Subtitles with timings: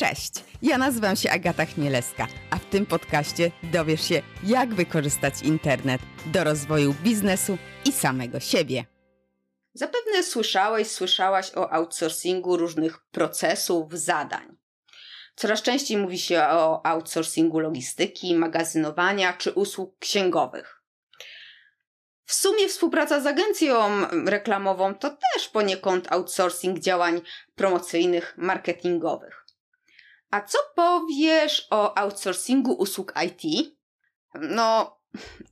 [0.00, 0.32] Cześć,
[0.62, 6.44] ja nazywam się Agata Chmielewska, a w tym podcaście dowiesz się, jak wykorzystać internet do
[6.44, 8.84] rozwoju biznesu i samego siebie.
[9.74, 14.56] Zapewne słyszałeś, słyszałaś o outsourcingu różnych procesów, zadań.
[15.34, 20.82] Coraz częściej mówi się o outsourcingu logistyki, magazynowania czy usług księgowych.
[22.24, 27.20] W sumie współpraca z agencją reklamową to też poniekąd outsourcing działań
[27.54, 29.37] promocyjnych, marketingowych.
[30.30, 33.72] A co powiesz o outsourcingu usług IT?
[34.34, 34.98] No,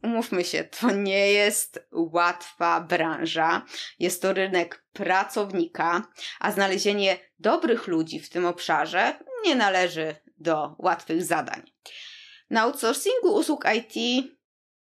[0.03, 3.63] umówmy się, to nie jest łatwa branża.
[3.99, 6.03] Jest to rynek pracownika,
[6.41, 11.63] a znalezienie dobrych ludzi w tym obszarze nie należy do łatwych zadań.
[12.51, 14.25] Na outsourcingu usług IT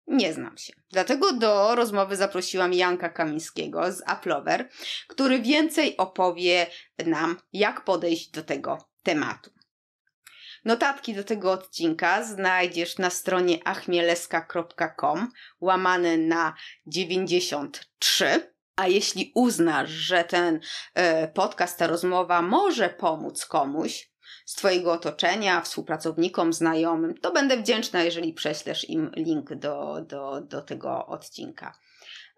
[0.07, 0.73] nie znam się.
[0.91, 4.69] Dlatego do rozmowy zaprosiłam Janka Kamińskiego z Applover,
[5.09, 6.67] który więcej opowie
[7.07, 9.51] nam, jak podejść do tego tematu.
[10.65, 16.55] Notatki do tego odcinka znajdziesz na stronie achmieleska.com łamane na
[16.87, 18.55] 93.
[18.77, 20.61] A jeśli uznasz, że ten
[20.95, 24.11] e, podcast, ta rozmowa może pomóc komuś
[24.47, 30.63] z Twojego otoczenia, współpracownikom, znajomym, to będę wdzięczna, jeżeli prześlesz im link do, do, do
[30.63, 31.79] tego odcinka.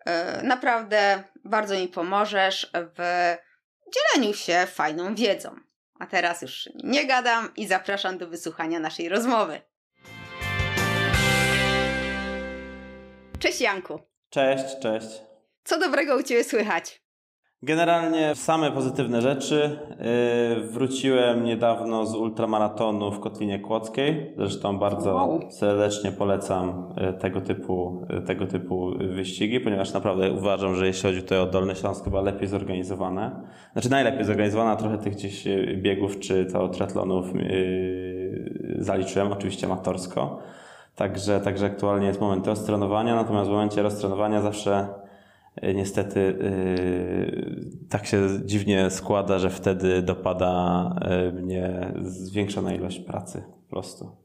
[0.07, 3.35] E, naprawdę bardzo mi pomożesz w
[3.95, 5.66] dzieleniu się fajną wiedzą.
[5.99, 9.61] A teraz już nie gadam i zapraszam do wysłuchania naszej rozmowy.
[13.39, 14.01] Cześć Janku.
[14.31, 15.09] Cześć, cześć.
[15.65, 17.06] Co dobrego u Ciebie słychać?
[17.67, 19.79] Generalnie same pozytywne rzeczy.
[20.57, 24.33] Yy, wróciłem niedawno z ultramaratonu w Kotlinie Kłodzkiej.
[24.37, 30.87] Zresztą bardzo serdecznie polecam yy, tego typu, yy, tego typu wyścigi, ponieważ naprawdę uważam, że
[30.87, 33.31] jeśli chodzi tutaj o Dolny Śląsk, chyba lepiej zorganizowane.
[33.73, 35.45] Znaczy najlepiej zorganizowana, trochę tych gdzieś
[35.77, 37.27] biegów czy to triatlonów
[38.79, 40.39] zaliczyłem, oczywiście amatorsko.
[40.97, 44.89] Także, także aktualnie jest moment roztrenowania, natomiast w momencie roztrenowania zawsze
[45.63, 53.71] niestety e, tak się dziwnie składa, że wtedy dopada e, mnie zwiększona ilość pracy po
[53.71, 54.17] prostu.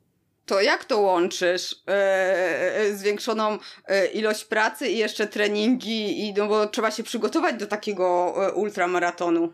[0.46, 1.84] To jak to łączysz?
[2.94, 3.58] zwiększoną
[4.14, 9.54] ilość pracy i jeszcze treningi, i, no bo trzeba się przygotować do takiego ultramaratonu.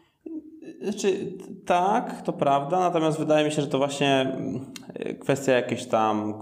[0.81, 1.33] Znaczy,
[1.65, 4.65] tak, to prawda, natomiast wydaje mi się, że to właśnie mm,
[5.19, 6.33] kwestia jakiejś tam.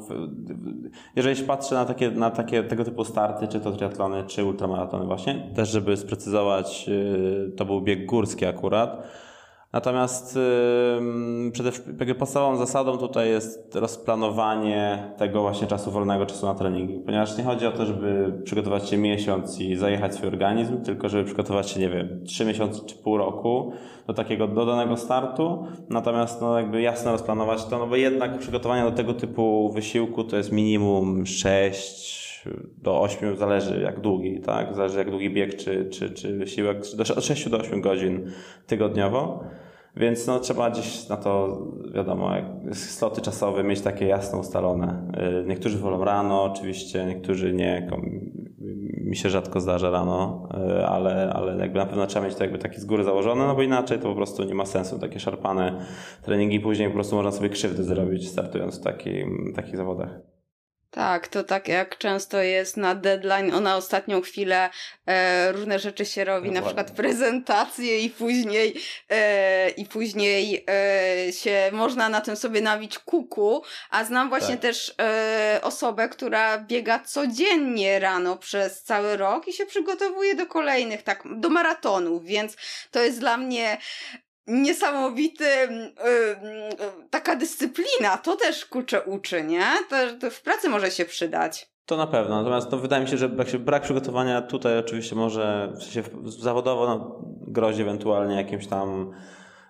[1.15, 5.05] Jeżeli się patrzy na takie, na takie tego typu starty, czy to triatlony, czy ultramaratony,
[5.05, 9.07] właśnie, też żeby sprecyzować, y, to był bieg górski akurat
[9.75, 10.39] Natomiast
[12.19, 17.67] podstawową zasadą tutaj jest rozplanowanie tego właśnie czasu wolnego, czasu na treningi, ponieważ nie chodzi
[17.67, 21.89] o to, żeby przygotować się miesiąc i zajechać swój organizm, tylko żeby przygotować się, nie
[21.89, 23.73] wiem, trzy miesiące czy pół roku
[24.07, 28.91] do takiego dodanego startu, natomiast no jakby jasno rozplanować to, no bo jednak przygotowanie do
[28.91, 32.15] tego typu wysiłku to jest minimum 6
[32.77, 34.75] do 8, zależy jak długi, tak?
[34.75, 36.77] Zależy jak długi bieg czy, czy, czy wysiłek,
[37.17, 38.31] od 6 do 8 godzin
[38.67, 39.43] tygodniowo.
[39.97, 41.61] Więc no, trzeba gdzieś na to,
[41.93, 42.31] wiadomo,
[42.73, 45.07] sloty czasowe mieć takie jasno ustalone.
[45.43, 47.87] Y, niektórzy wolą rano, oczywiście, niektórzy nie.
[49.01, 52.59] Mi się rzadko zdarza rano, y, ale, ale jakby na pewno trzeba mieć to jakby
[52.59, 54.99] taki z góry założone, no bo inaczej to po prostu nie ma sensu.
[54.99, 55.85] Takie szarpane
[56.21, 60.34] treningi później po prostu można sobie krzywdy zrobić startując w takim, takich zawodach.
[60.95, 64.69] Tak, to tak jak często jest na deadline, ona ostatnią chwilę
[65.07, 66.61] e, różne rzeczy się robi, Dokładnie.
[66.61, 68.75] na przykład prezentacje i później
[69.09, 74.61] e, i później e, się można na tym sobie nawić kuku, a znam właśnie tak.
[74.61, 81.03] też e, osobę, która biega codziennie rano przez cały rok i się przygotowuje do kolejnych,
[81.03, 82.57] tak, do maratonów, więc
[82.91, 83.77] to jest dla mnie
[84.47, 89.65] niesamowity yy, taka dyscyplina, to też kurczę uczy, nie?
[89.89, 91.69] To, to, w pracy może się przydać.
[91.85, 93.29] To na pewno, natomiast no, wydaje mi się, że
[93.59, 99.13] brak przygotowania tutaj oczywiście może w sensie zawodowo no, grozi ewentualnie jakimś tam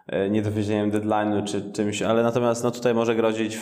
[0.07, 3.59] E, niedowiezieniem deadline'u czy czymś, ale natomiast no tutaj może grozić,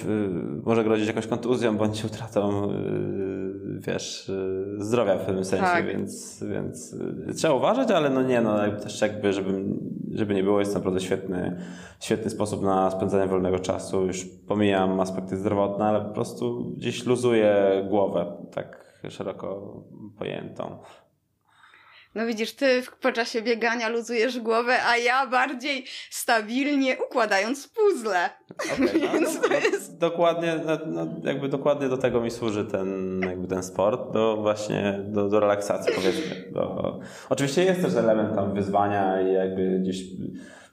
[0.63, 3.42] może grozić jakąś kontuzją bądź utratą e,
[3.87, 5.87] wiesz, e, zdrowia w pewnym sensie, tak.
[5.87, 6.95] więc, więc
[7.35, 9.63] trzeba uważać, ale no nie, no też jakby, żeby,
[10.11, 11.57] żeby nie było, jest to naprawdę świetny,
[11.99, 14.05] świetny sposób na spędzanie wolnego czasu.
[14.05, 17.55] Już pomijam aspekty zdrowotne, ale po prostu gdzieś luzuje
[17.89, 19.77] głowę, tak szeroko
[20.17, 20.77] pojętą.
[22.15, 28.29] No widzisz, ty w, po czasie biegania luzujesz głowę, a ja bardziej stabilnie układając puzzle.
[28.51, 29.97] Okay, no, Więc no, to jest...
[29.97, 34.99] Dokładnie, no, no, jakby dokładnie do tego mi służy ten, jakby ten sport, do właśnie,
[35.05, 36.51] do, do relaksacji powiedzmy.
[36.51, 36.99] Do...
[37.29, 40.03] Oczywiście jest też element tam wyzwania i jakby gdzieś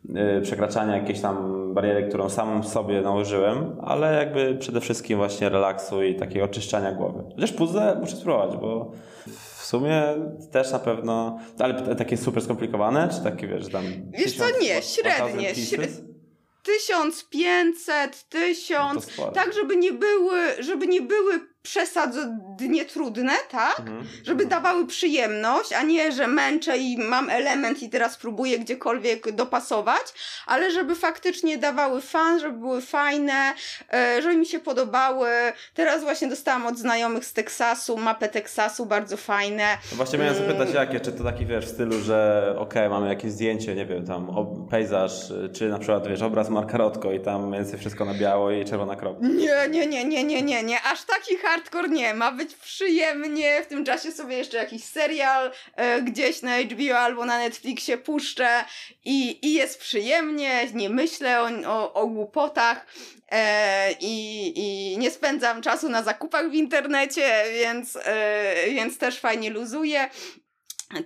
[0.08, 6.02] yy, przekraczania jakiejś tam bariery, którą samym sobie nałożyłem, ale jakby przede wszystkim właśnie relaksu
[6.02, 7.22] i takiego oczyszczania głowy.
[7.34, 8.92] Chociaż puzzle muszę spróbować, bo
[9.70, 10.02] sumie
[10.52, 13.84] też na pewno, ale takie super skomplikowane, czy takie wiesz tam...
[14.10, 15.54] Wiesz co, nie, średnie.
[15.54, 16.10] średnie
[16.62, 23.78] 1500, 1000, tak żeby nie były, żeby nie były przesadnie trudne, tak?
[23.80, 24.06] Mhm.
[24.24, 30.02] Żeby dawały przyjemność, a nie, że męczę i mam element i teraz próbuję gdziekolwiek dopasować,
[30.46, 33.52] ale żeby faktycznie dawały fan, żeby były fajne,
[33.92, 35.28] e, żeby mi się podobały.
[35.74, 39.78] Teraz właśnie dostałam od znajomych z Teksasu mapę Teksasu, bardzo fajne.
[39.90, 40.48] No właśnie miałem mm.
[40.48, 43.86] zapytać jakie, czy to taki wiesz w stylu, że okej, okay, mamy jakieś zdjęcie, nie
[43.86, 44.28] wiem, tam
[44.70, 48.64] pejzaż, czy na przykład wiesz, obraz Marka Rotko i tam więcej wszystko na biało i
[48.64, 49.26] czerwona kropka.
[49.28, 53.66] Nie, nie, nie, nie, nie, nie, nie, aż takich hardcore nie, ma być przyjemnie, w
[53.66, 58.64] tym czasie sobie jeszcze jakiś serial e, gdzieś na HBO albo na Netflixie puszczę
[59.04, 62.86] i, i jest przyjemnie, nie myślę o, o, o głupotach.
[63.30, 69.50] E, i, I nie spędzam czasu na zakupach w internecie, więc, e, więc też fajnie
[69.50, 70.10] luzuję.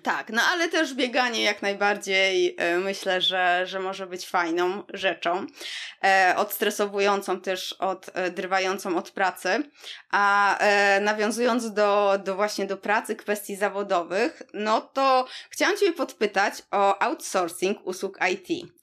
[0.03, 5.47] Tak, no ale też bieganie jak najbardziej e, myślę, że, że może być fajną rzeczą,
[6.05, 7.77] e, odstresowującą też,
[8.15, 9.71] oddrywającą od pracy.
[10.11, 16.55] A e, nawiązując do, do właśnie do pracy, kwestii zawodowych, no to chciałam Cię podpytać
[16.71, 18.75] o outsourcing usług IT.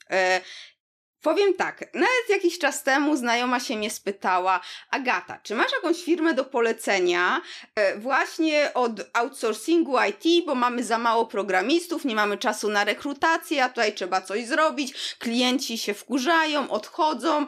[1.21, 4.59] Powiem tak, nawet jakiś czas temu znajoma się mnie spytała,
[4.91, 7.41] Agata, czy masz jakąś firmę do polecenia
[7.75, 13.63] e, właśnie od outsourcingu IT, bo mamy za mało programistów, nie mamy czasu na rekrutację,
[13.63, 17.45] a tutaj trzeba coś zrobić, klienci się wkurzają, odchodzą.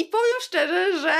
[0.00, 1.12] I powiem szczerze, że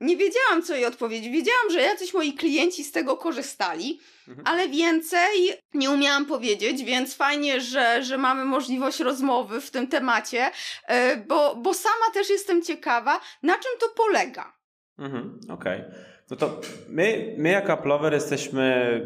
[0.00, 1.32] nie wiedziałam, co jej odpowiedzieć.
[1.32, 4.46] Wiedziałam, że jacyś moi klienci z tego korzystali, mhm.
[4.46, 10.50] ale więcej nie umiałam powiedzieć, więc fajnie, że, że mamy możliwość rozmowy w tym temacie,
[10.86, 14.58] e, bo, bo sama też jestem ciekawa, na czym to polega.
[14.98, 15.80] Mhm, Okej.
[15.80, 15.94] Okay.
[16.30, 19.00] No to my, my jako Applover jesteśmy.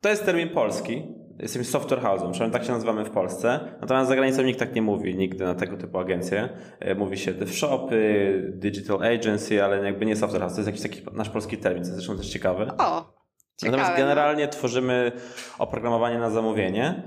[0.00, 1.02] To jest termin polski,
[1.38, 3.60] jesteśmy software house'em, przynajmniej tak się nazywamy w Polsce.
[3.80, 6.48] Natomiast za granicą nikt tak nie mówi, nigdy na tego typu agencje.
[6.80, 10.54] E, mówi się dev shopy, digital agency, ale jakby nie software house.
[10.54, 12.72] To jest jakiś taki nasz polski termin, co jest zresztą też ciekawe.
[12.78, 13.18] O!
[13.60, 14.06] Ciekawe, Natomiast no.
[14.06, 14.50] generalnie no.
[14.50, 15.12] tworzymy
[15.58, 17.02] oprogramowanie na zamówienie e,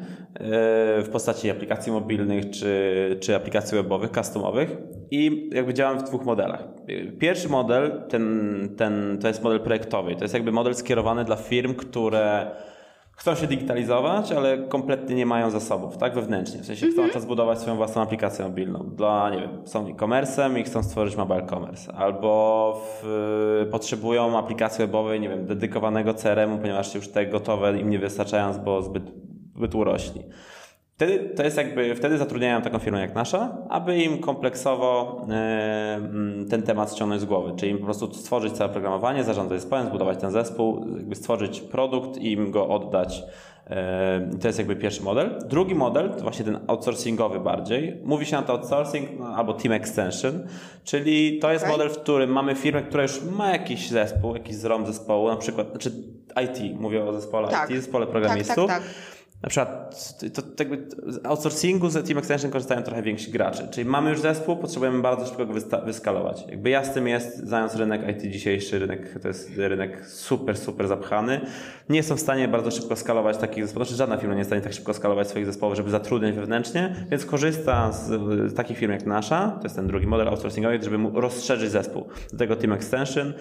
[1.01, 4.77] w postaci aplikacji mobilnych czy, czy aplikacji webowych, customowych
[5.11, 6.63] i jakby działam w dwóch modelach.
[7.19, 10.15] Pierwszy model, ten, ten, to jest model projektowy.
[10.15, 12.51] To jest jakby model skierowany dla firm, które
[13.17, 16.61] chcą się digitalizować, ale kompletnie nie mają zasobów, tak, wewnętrznie.
[16.61, 16.95] W sensie mm -hmm.
[16.95, 17.21] chcą mhm.
[17.21, 18.89] zbudować swoją własną aplikację mobilną.
[18.95, 21.93] Dla, nie wiem, są e-commerce'em i chcą stworzyć mobile commerce.
[21.93, 27.99] Albo w, potrzebują aplikacji webowej, nie wiem, dedykowanego CRM-u, ponieważ już te gotowe im nie
[27.99, 29.03] wystarczają, bo zbyt,
[29.55, 30.21] zbyt urośli.
[31.01, 36.47] Wtedy to jest jakby, wtedy zatrudniają taką firmę jak nasza, aby im kompleksowo e, mm,
[36.49, 40.17] ten temat ściągnąć z głowy, czyli im po prostu stworzyć całe programowanie, zarządzać zespołem, zbudować
[40.17, 43.23] ten zespół, jakby stworzyć produkt i im go oddać.
[43.69, 45.39] E, to jest jakby pierwszy model.
[45.45, 47.97] Drugi model, to właśnie ten outsourcingowy bardziej.
[48.03, 50.47] Mówi się na to outsourcing no, albo team extension,
[50.83, 54.85] czyli to jest model, w którym mamy firmę, która już ma jakiś zespół, jakiś zrom
[54.85, 55.91] zespołu, na przykład, znaczy
[56.43, 57.69] IT, mówię o zespole tak.
[57.69, 58.67] IT, zespole programistów.
[58.67, 59.95] Tak, tak, tak na przykład
[60.33, 60.87] to, to jakby
[61.23, 63.67] outsourcingu z Team Extension korzystają trochę więksi gracze.
[63.67, 65.53] Czyli mamy już zespół, potrzebujemy bardzo szybko go
[65.85, 66.45] wyskalować.
[66.49, 71.41] Jakby jasnym jest, znając rynek IT dzisiejszy, rynek to jest rynek super, super zapchany.
[71.89, 74.51] Nie są w stanie bardzo szybko skalować takich zespołów, znaczy żadna firma nie jest w
[74.51, 78.07] stanie tak szybko skalować swoich zespołów, żeby zatrudniać wewnętrznie, więc korzysta z,
[78.51, 82.05] z takich firm jak nasza, to jest ten drugi model outsourcingowy, żeby mu rozszerzyć zespół.
[82.31, 83.33] Do tego Team Extension,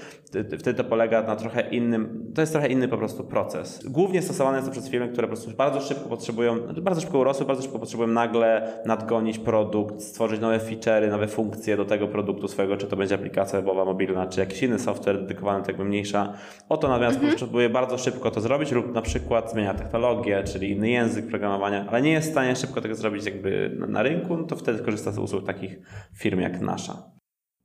[0.58, 3.80] wtedy to polega na trochę innym, to jest trochę inny po prostu proces.
[3.84, 7.18] Głównie stosowane jest to przez firmy, które po prostu bardzo szybko potrzebują, znaczy bardzo szybko
[7.18, 12.48] urosły, bardzo szybko potrzebują nagle nadgonić produkt, stworzyć nowe feature'y, nowe funkcje do tego produktu
[12.48, 16.32] swojego, czy to będzie aplikacja webowa, mobilna, czy jakiś inny software dedykowany, tak jakby mniejsza.
[16.68, 17.32] Oto natomiast mhm.
[17.32, 22.02] potrzebuje bardzo szybko to zrobić lub na przykład zmienia technologię, czyli inny język programowania, ale
[22.02, 25.18] nie jest w stanie szybko tego zrobić jakby na rynku, no to wtedy korzysta z
[25.18, 25.78] usług takich
[26.18, 27.02] firm jak nasza.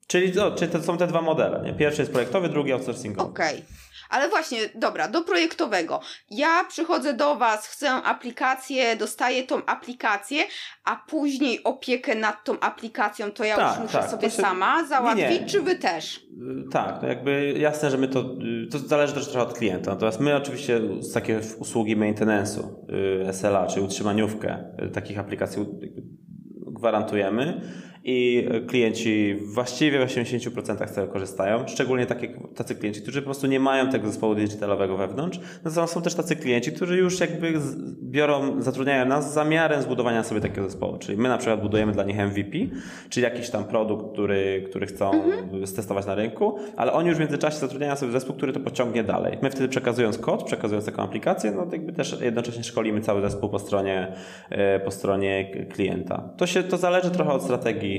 [0.07, 1.61] Czyli, to, czyli to są te dwa modele.
[1.65, 1.73] Nie?
[1.73, 3.29] Pierwszy jest projektowy, drugi outsourcingowy.
[3.29, 3.55] Okej.
[3.55, 3.84] Okay.
[4.09, 5.99] Ale właśnie, dobra, do projektowego.
[6.29, 10.43] Ja przychodzę do Was, chcę aplikację, dostaję tą aplikację,
[10.83, 14.41] a później opiekę nad tą aplikacją to ja tak, już muszę tak, sobie się...
[14.41, 15.45] sama załatwić, nie, nie.
[15.45, 16.17] czy Wy też?
[16.17, 19.91] Y, tak, to jakby jasne, że my to, y, to zależy też trochę od klienta.
[19.91, 22.63] Natomiast my oczywiście z takie usługi maintenance'u,
[23.29, 25.65] y, SLA, czy utrzymaniówkę takich aplikacji
[26.67, 27.61] gwarantujemy
[28.07, 33.47] i klienci właściwie w 80% z tego korzystają, szczególnie takie, tacy klienci, którzy po prostu
[33.47, 35.39] nie mają tego zespołu digitalowego wewnątrz.
[35.63, 37.53] Natomiast są też tacy klienci, którzy już jakby
[38.01, 40.97] biorą, zatrudniają nas z zamiarem zbudowania sobie takiego zespołu.
[40.97, 42.57] Czyli my na przykład budujemy dla nich MVP,
[43.09, 45.67] czyli jakiś tam produkt, który, który chcą mhm.
[45.67, 49.37] stestować na rynku, ale oni już w międzyczasie zatrudniają sobie zespół, który to pociągnie dalej.
[49.41, 53.59] My wtedy przekazując kod, przekazując taką aplikację, no jakby też jednocześnie szkolimy cały zespół po
[53.59, 54.13] stronie,
[54.49, 56.29] e, po stronie klienta.
[56.37, 57.94] To się, to zależy trochę od strategii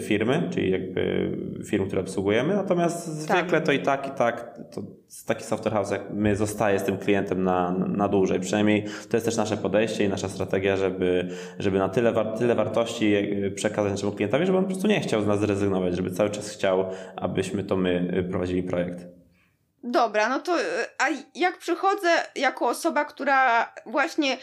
[0.00, 1.30] firmy, czyli jakby
[1.64, 3.38] firm, które obsługujemy, natomiast tak.
[3.38, 4.82] zwykle to i tak, i tak, to
[5.26, 8.40] taki software house jak my zostaje z tym klientem na, na dłużej.
[8.40, 12.54] Przynajmniej to jest też nasze podejście i nasza strategia, żeby, żeby na tyle, war, tyle
[12.54, 13.14] wartości
[13.54, 16.50] przekazać naszemu klientowi, żeby on po prostu nie chciał z nas zrezygnować, żeby cały czas
[16.50, 16.84] chciał,
[17.16, 19.21] abyśmy to my prowadzili projekt.
[19.84, 20.56] Dobra, no to
[20.98, 24.38] a jak przychodzę jako osoba, która właśnie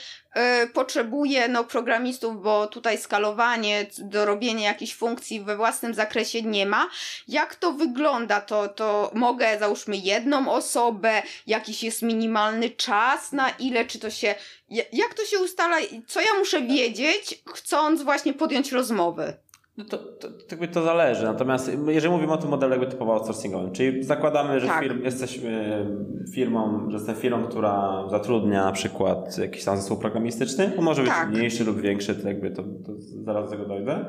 [0.64, 6.66] y, potrzebuje no, programistów, bo tutaj skalowanie do robienia jakichś funkcji we własnym zakresie nie
[6.66, 6.90] ma,
[7.28, 8.42] jak to wygląda?
[8.42, 14.36] To, to mogę załóżmy jedną osobę, jakiś jest minimalny czas, na ile, czy to się,
[14.70, 15.78] jak to się ustala,
[16.08, 19.34] co ja muszę wiedzieć, chcąc właśnie podjąć rozmowy?
[19.80, 21.26] No to, to, to, to zależy.
[21.26, 24.84] Natomiast jeżeli mówimy o tym modelu jakby typowo outsourcingowym, czyli zakładamy, że tak.
[24.84, 25.86] firm, jesteśmy
[26.34, 31.12] firmą, że jestem firmą, która zatrudnia na przykład jakiś tam zespół programistyczny, to może być
[31.12, 31.30] tak.
[31.30, 32.92] mniejszy lub większy, to jakby to, to
[33.24, 34.06] zaraz do tego dojdę.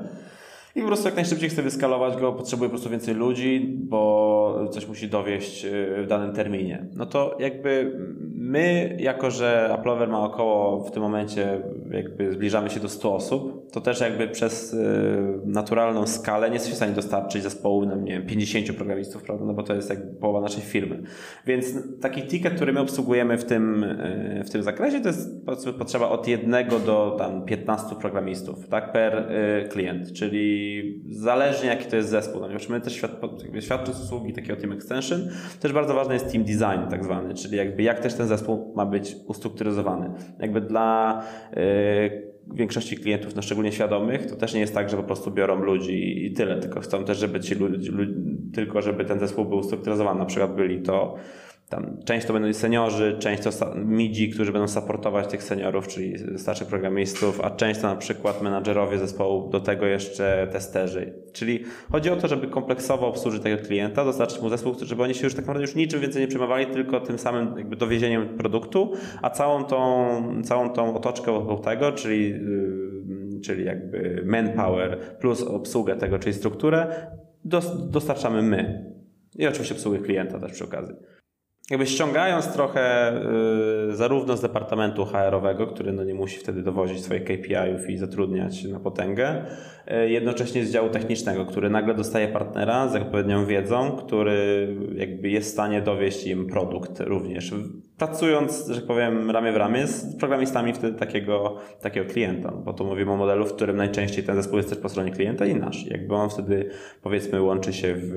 [0.77, 4.89] I po prostu jak najszybciej chcę wyskalować go, potrzebuję po prostu więcej ludzi, bo coś
[4.89, 6.87] musi dowieść y, w danym terminie.
[6.97, 7.99] No to jakby
[8.35, 13.71] my, jako że Applover ma około w tym momencie jakby zbliżamy się do 100 osób,
[13.73, 14.79] to też jakby przez y,
[15.45, 19.55] naturalną skalę nie jesteśmy w stanie dostarczyć zespołu, no nie wiem, 50 programistów, prawda, no
[19.55, 21.03] bo to jest jakby połowa naszej firmy.
[21.47, 21.67] Więc
[22.01, 25.47] taki ticket, który my obsługujemy w tym, y, w tym zakresie, to jest
[25.79, 29.29] potrzeba od jednego do tam 15 programistów, tak, per
[29.71, 30.60] klient, czyli
[31.11, 33.11] zależnie jaki to jest zespół, ponieważ my też świat,
[33.61, 35.29] świadcząc usługi takiego Team Extension,
[35.61, 38.87] też bardzo ważny jest Team Design tak zwany, czyli jakby jak też ten zespół ma
[38.87, 40.11] być ustrukturyzowany.
[40.39, 41.23] Jakby dla
[41.57, 41.61] yy,
[42.55, 46.27] większości klientów, no szczególnie świadomych, to też nie jest tak, że po prostu biorą ludzi
[46.27, 47.93] i tyle, tylko chcą też, żeby ci ludzie,
[48.55, 50.19] tylko żeby ten zespół był ustrukturyzowany.
[50.19, 51.17] Na przykład byli to
[51.71, 56.69] tam część to będą seniorzy, część to midzi, którzy będą supportować tych seniorów, czyli starszych
[56.69, 61.13] programistów, a część to na przykład menadżerowie zespołu, do tego jeszcze testerzy.
[61.33, 65.25] Czyli chodzi o to, żeby kompleksowo obsłużyć tego klienta, dostarczyć mu zespół, żeby oni się
[65.25, 69.31] już tak naprawdę już niczym więcej nie przejmowali, tylko tym samym jakby dowiezieniem produktu, a
[69.31, 76.19] całą tą, całą tą otoczkę wokół tego, czyli, yy, czyli jakby manpower plus obsługę tego,
[76.19, 76.87] czyli strukturę,
[77.91, 78.91] dostarczamy my.
[79.39, 80.95] I oczywiście obsługę klienta też przy okazji
[81.71, 83.13] jakby ściągając trochę
[83.91, 88.65] y, zarówno z departamentu HR-owego, który no nie musi wtedy dowozić swoich KPI-ów i zatrudniać
[88.65, 89.45] na potęgę,
[90.05, 95.49] y, jednocześnie z działu technicznego, który nagle dostaje partnera z odpowiednią wiedzą, który jakby jest
[95.49, 97.55] w stanie dowieść im produkt również
[98.01, 102.51] pracując, że powiem, ramię w ramię z programistami wtedy takiego, takiego klienta.
[102.51, 105.47] Bo tu mówimy o modelu, w którym najczęściej ten zespół jest też po stronie klienta
[105.47, 105.87] i nasz.
[105.87, 106.71] Jakby on wtedy,
[107.03, 108.11] powiedzmy, łączy się w,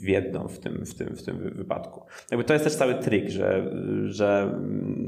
[0.00, 2.02] w, jedną w tym, w, tym, w tym wypadku.
[2.30, 3.70] Jakby to jest też cały trik, że,
[4.06, 4.60] że,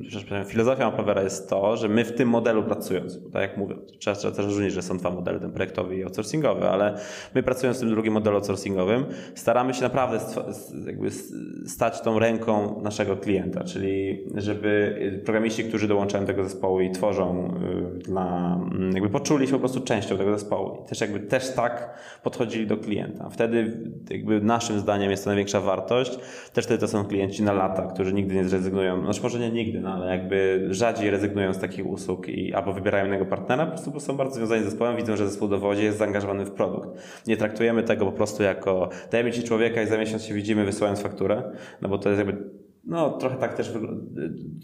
[0.02, 3.74] że, filozofia Maplavera jest to, że my w tym modelu pracując, bo tak jak mówię,
[3.98, 6.98] trzeba, trzeba też rozróżnić, że są dwa modele, ten projektowy i outsourcingowy, ale
[7.34, 9.04] my pracując w tym drugim modelu outsourcingowym,
[9.34, 10.18] staramy się naprawdę
[10.86, 11.10] jakby
[11.66, 17.54] stać tą ręką naszego klienta, czyli żeby programiści, którzy dołączają do tego zespołu i tworzą
[17.96, 21.54] y, dla, mm, jakby poczuli się po prostu częścią tego zespołu i też jakby też
[21.54, 23.28] tak podchodzili do klienta.
[23.30, 23.72] Wtedy
[24.10, 26.18] jakby naszym zdaniem jest to największa wartość.
[26.52, 29.80] Też wtedy to są klienci na lata, którzy nigdy nie zrezygnują, znaczy może nie nigdy,
[29.80, 34.00] no ale jakby rzadziej rezygnują z takich usług i albo wybierają innego partnera, po prostu
[34.00, 36.88] są bardzo związani z zespołem, widzą, że zespół dowodzi, jest zaangażowany w produkt.
[37.26, 41.00] Nie traktujemy tego po prostu jako dajemy ci człowieka i za miesiąc się widzimy, wysyłając
[41.00, 41.42] fakturę,
[41.82, 43.72] no bo to jest jakby no, trochę tak też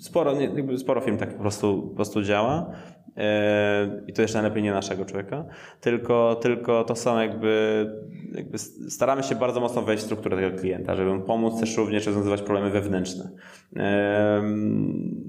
[0.00, 2.73] sporo, nie, sporo firm tak po prostu, po prostu działa.
[3.16, 5.44] E, I to jeszcze najlepiej nie naszego człowieka,
[5.80, 7.87] tylko, tylko to są jakby,
[8.35, 12.06] jakby staramy się bardzo mocno wejść w strukturę tego klienta, żeby mu pomóc też również
[12.06, 13.30] rozwiązywać problemy wewnętrzne.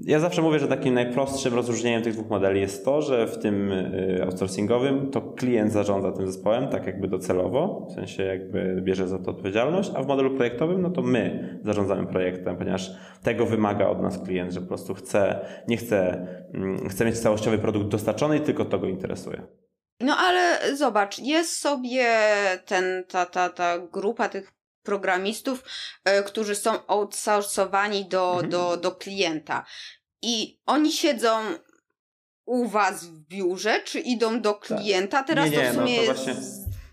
[0.04, 3.72] Ja zawsze mówię, że takim najprostszym rozróżnieniem tych dwóch modeli jest to, że w tym
[3.72, 9.18] e, outsourcingowym to klient zarządza tym zespołem, tak jakby docelowo, w sensie jakby bierze za
[9.18, 14.02] to odpowiedzialność, a w modelu projektowym no to my zarządzamy projektem, ponieważ tego wymaga od
[14.02, 18.40] nas klient, że po prostu chce, nie chce, mm, chce mieć całościowy produkt dostarczony i
[18.40, 19.46] tylko to go interesuje.
[20.00, 22.06] No ale zobacz, jest sobie
[22.66, 24.52] ten, ta, ta, ta grupa tych
[24.82, 25.64] programistów,
[26.08, 28.50] y, którzy są outsourcowani do, mhm.
[28.50, 29.64] do, do klienta.
[30.22, 31.30] I oni siedzą
[32.44, 34.62] u was w biurze, czy idą do tak.
[34.62, 35.22] klienta?
[35.22, 36.34] Teraz nie, nie, to w no sumie no to właśnie...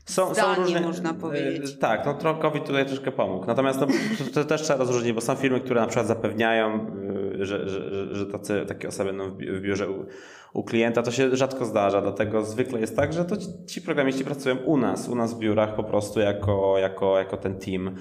[0.06, 1.80] są, są różne, można powiedzieć.
[1.80, 3.46] Tak, no COVID tutaj troszkę pomógł.
[3.46, 3.88] Natomiast no,
[4.18, 6.92] to, to, też trzeba rozróżnić, bo są firmy, które na przykład zapewniają,
[7.40, 9.88] że, że, że, że tacy, takie osoby będą w biurze
[10.54, 13.36] u klienta to się rzadko zdarza, dlatego zwykle jest tak, że to
[13.68, 17.56] ci programiści pracują u nas, u nas w biurach po prostu jako, jako, jako ten
[17.60, 17.96] team.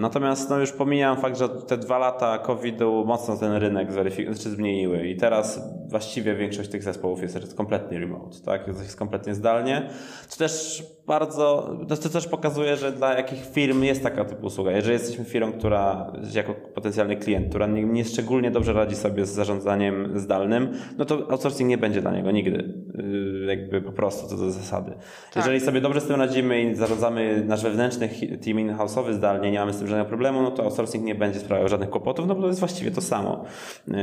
[0.00, 5.08] Natomiast no już pomijam fakt, że te dwa lata COVID-u mocno ten rynek znaczy zmieniły
[5.08, 8.66] i teraz właściwie większość tych zespołów jest kompletnie remote, tak?
[8.66, 9.88] Jest kompletnie zdalnie,
[10.28, 14.72] co też bardzo, to też pokazuje, że dla jakich firm jest taka typu usługa.
[14.72, 19.30] Jeżeli jesteśmy firmą, która jako potencjalny klient, która nie, nie szczególnie dobrze radzi sobie z
[19.30, 22.74] zarządzaniem zdalnym, no to outsourcing nie będzie dla niego nigdy.
[22.94, 24.90] Yy, jakby po prostu to do zasady.
[24.90, 25.36] Tak.
[25.36, 28.08] Jeżeli sobie dobrze z tym radzimy i zarządzamy nasz wewnętrzny
[28.44, 31.68] team in-house'owy zdalnie, nie mamy z tym żadnego problemu, no to outsourcing nie będzie sprawiał
[31.68, 33.44] żadnych kłopotów, no bo to jest właściwie to samo
[33.88, 33.96] yy,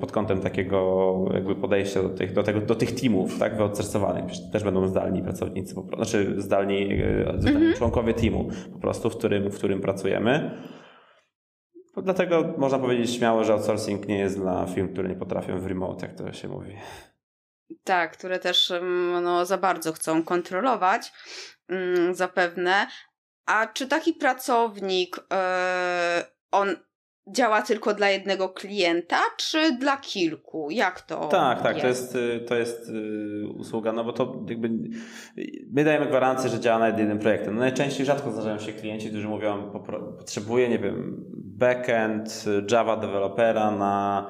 [0.00, 4.24] pod kątem takiego jakby podejścia do tych, do tego, do tych teamów, tak, wyoutsourcowanych.
[4.52, 7.74] Też będą zdalni pracownicy, po prostu, znaczy zdalni, yy, mhm.
[7.74, 10.62] członkowie teamu po prostu, w którym, w którym pracujemy.
[11.96, 16.06] Dlatego można powiedzieć śmiało, że outsourcing nie jest dla firm, które nie potrafią w remote,
[16.06, 16.76] jak to się mówi.
[17.84, 18.72] Tak, które też
[19.22, 21.12] no, za bardzo chcą kontrolować,
[21.68, 22.86] mm, zapewne.
[23.46, 26.76] A czy taki pracownik, yy, on
[27.28, 30.70] działa tylko dla jednego klienta, czy dla kilku?
[30.70, 31.28] Jak to?
[31.28, 32.12] Tak, tak, jest?
[32.12, 34.70] to jest, to jest y, usługa, no bo to jakby
[35.72, 37.54] my dajemy gwarancję, że działa nad jednym projektem.
[37.54, 39.70] No najczęściej rzadko zdarzają się klienci, którzy mówią,
[40.18, 44.26] potrzebuję, nie wiem, backend Java dewelopera na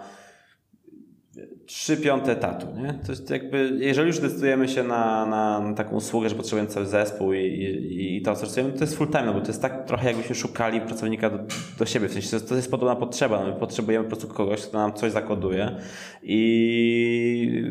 [1.73, 2.95] trzy piąte etatu, nie?
[3.07, 7.33] To jest jakby, jeżeli już decydujemy się na, na, taką usługę, że potrzebujemy cały zespół
[7.33, 10.35] i, i, i to to jest full time, no bo to jest tak trochę jakbyśmy
[10.35, 11.38] szukali pracownika do,
[11.79, 14.35] do siebie, w sensie to jest, to jest podobna potrzeba, no my potrzebujemy po prostu
[14.35, 15.76] kogoś, kto nam coś zakoduje
[16.23, 17.64] i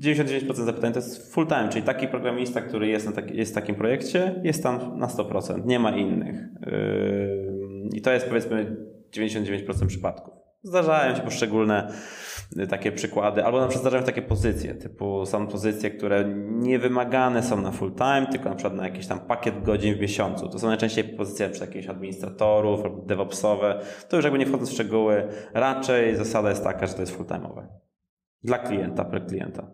[0.00, 3.54] 99% zapytań to jest full time, czyli taki programista, który jest, na taki, jest w
[3.54, 6.36] takim projekcie, jest tam na 100%, nie ma innych.
[6.66, 8.76] Yy, I to jest powiedzmy
[9.12, 10.39] 99% przypadków.
[10.62, 11.92] Zdarzają się poszczególne
[12.58, 16.78] y, takie przykłady, albo na przykład zdarzają się takie pozycje, typu są pozycje, które nie
[16.78, 20.48] wymagane są na full time, tylko na przykład na jakiś tam pakiet godzin w miesiącu.
[20.48, 23.80] To są najczęściej pozycje przy jakichś administratorów albo DevOpsowe.
[24.08, 27.26] To już jakby nie wchodząc w szczegóły, raczej zasada jest taka, że to jest full
[27.26, 27.66] time'owe.
[28.42, 29.70] Dla klienta, pre klienta.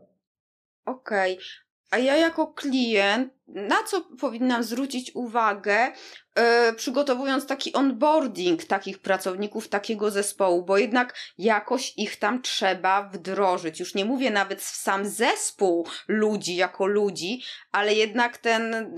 [0.84, 1.38] Okej.
[1.90, 5.92] A ja jako klient, na co powinnam zwrócić uwagę,
[6.36, 6.42] yy,
[6.76, 13.80] przygotowując taki onboarding takich pracowników, takiego zespołu, bo jednak jakoś ich tam trzeba wdrożyć.
[13.80, 18.94] Już nie mówię nawet w sam zespół ludzi jako ludzi, ale jednak ten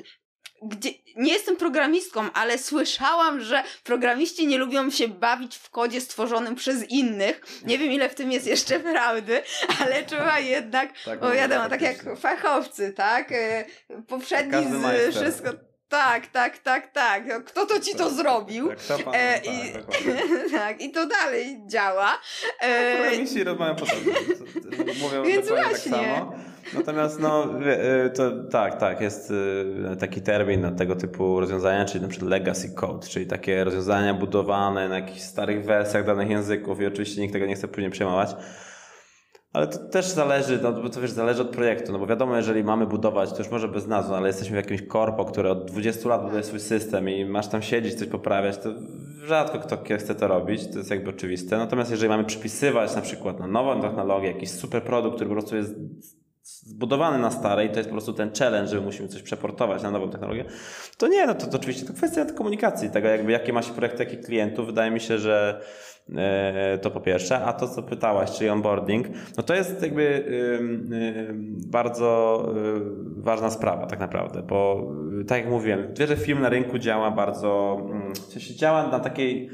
[0.62, 6.55] gdzie, nie jestem programistką, ale słyszałam, że programiści nie lubią się bawić w kodzie stworzonym
[6.55, 7.40] przez innych.
[7.64, 9.42] Nie wiem, ile w tym jest jeszcze prawdy,
[9.81, 13.33] ale trzeba jednak, tak, bo wiadomo, tak jak fachowcy, tak?
[13.33, 13.64] E,
[14.09, 15.51] poprzedni z wszystko.
[15.88, 17.44] Tak, tak, tak, tak.
[17.44, 18.71] Kto to ci to tak, zrobił?
[18.88, 19.83] Tak, pan, e, i, tak,
[20.61, 22.18] tak, i to dalej działa.
[22.61, 24.12] E, programiści rozmawiają podobnie.
[25.01, 25.73] Mówią Więc właśnie.
[25.73, 26.33] tak samo.
[26.74, 27.46] Natomiast no,
[28.07, 32.31] y, to tak, tak, jest y, taki termin na tego typu rozwiązania, czyli na przykład
[32.31, 37.33] legacy code, czyli takie rozwiązania budowane na jakichś starych wersjach danych języków i oczywiście nikt
[37.33, 38.37] tego nie chce później przejmować.
[39.52, 42.64] Ale to też zależy, no bo to wiesz, zależy od projektu, no bo wiadomo, jeżeli
[42.64, 46.09] mamy budować, to już może bez nazwy, ale jesteśmy w jakimś korpo, które od 20
[46.09, 48.68] lat buduje swój system i masz tam siedzieć, coś poprawiać, to
[49.24, 51.59] rzadko kto chce to robić, to jest jakby oczywiste.
[51.59, 55.57] Natomiast jeżeli mamy przypisywać na przykład na nową technologię, jakiś super produkt, który po prostu
[55.57, 55.74] jest
[56.49, 60.11] zbudowany na starej, to jest po prostu ten challenge, że musimy coś przeportować na nową
[60.11, 60.45] technologię,
[60.97, 64.05] to nie, no to, to oczywiście to kwestia komunikacji, tego jakby jakie ma się projekty,
[64.05, 64.67] jakich klientów.
[64.67, 65.61] Wydaje mi się, że
[66.17, 69.07] e, to po pierwsze, a to co pytałaś, czyli onboarding,
[69.37, 71.35] no to jest jakby y, y,
[71.71, 72.45] bardzo
[73.19, 74.91] y, ważna sprawa tak naprawdę, bo
[75.27, 77.81] tak jak mówiłem, wiele firm na rynku działa bardzo,
[78.15, 79.51] w sensie działa na takiej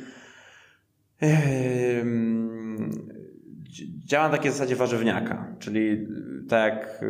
[4.05, 6.07] działa na takiej zasadzie warzywniaka, czyli
[6.49, 7.05] tak jak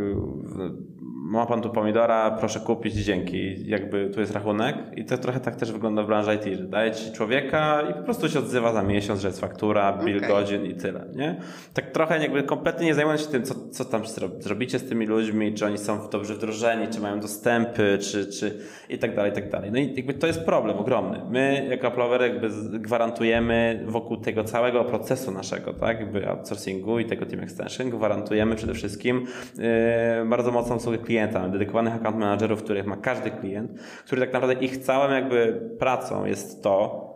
[1.24, 3.68] ma pan tu pomidora, proszę kupić, dzięki.
[3.68, 6.92] Jakby tu jest rachunek i to trochę tak też wygląda w branży IT, że daje
[6.92, 10.28] ci człowieka i po prostu się odzywa za miesiąc, że jest faktura, bill okay.
[10.28, 11.36] godzin i tyle, nie?
[11.74, 14.02] Tak trochę jakby kompletnie nie zajmując się tym, co, co tam
[14.38, 18.58] zrobicie z tymi ludźmi, czy oni są dobrze wdrożeni, czy mają dostępy, czy, czy
[18.88, 19.72] i tak dalej, i tak dalej.
[19.72, 21.20] No i jakby to jest problem ogromny.
[21.30, 27.26] My jako Applover jakby gwarantujemy wokół tego całego procesu naszego, tak, jakby outsourcingu i tego
[27.26, 29.26] team extension, gwarantujemy przede wszystkim
[29.58, 29.64] yy,
[30.26, 33.72] bardzo mocną usługę klienta klienta, dedykowanych account managerów, których ma każdy klient,
[34.06, 37.13] który tak naprawdę ich całą jakby pracą jest to,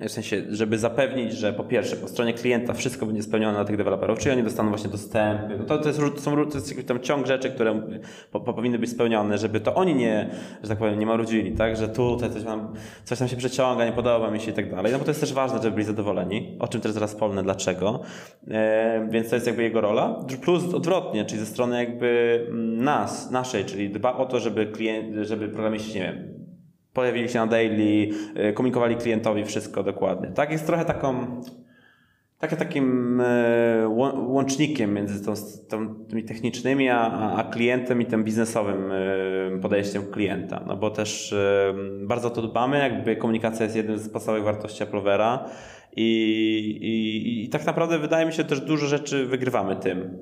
[0.00, 3.76] w sensie, żeby zapewnić, że po pierwsze, po stronie klienta wszystko będzie spełnione na tych
[3.76, 5.56] deweloperów, czyli oni dostaną właśnie dostępy.
[5.58, 7.82] No to, to, jest, są, to jest jakiś tam ciąg rzeczy, które
[8.32, 10.30] po, po, powinny być spełnione, żeby to oni nie,
[10.62, 11.76] że tak powiem, nie marudzili, tak?
[11.76, 14.92] Że tutaj coś tam, coś tam się przeciąga, nie podoba mi się i tak dalej.
[14.92, 18.00] No bo to jest też ważne, żeby byli zadowoleni, o czym też zaraz wspomnę, dlaczego.
[18.50, 20.24] E, więc to jest jakby jego rola.
[20.42, 22.40] Plus odwrotnie, czyli ze strony jakby
[22.76, 26.33] nas, naszej, czyli dba o to, żeby klient, żeby programiści, nie wiem,
[26.94, 28.08] pojawili się na daily,
[28.48, 30.28] y, komunikowali klientowi wszystko dokładnie.
[30.28, 31.40] Tak jest trochę taką
[32.38, 33.88] takie takim y,
[34.28, 35.34] łącznikiem między tą,
[35.68, 40.64] tą, tymi technicznymi, a, a klientem i tym biznesowym y, podejściem klienta.
[40.66, 41.34] No bo też
[42.02, 45.44] bardzo to dbamy, jakby komunikacja jest jednym z podstawowych wartości Applovera
[45.96, 46.04] i,
[46.82, 50.18] i, I, tak naprawdę wydaje mi się też dużo rzeczy wygrywamy tym,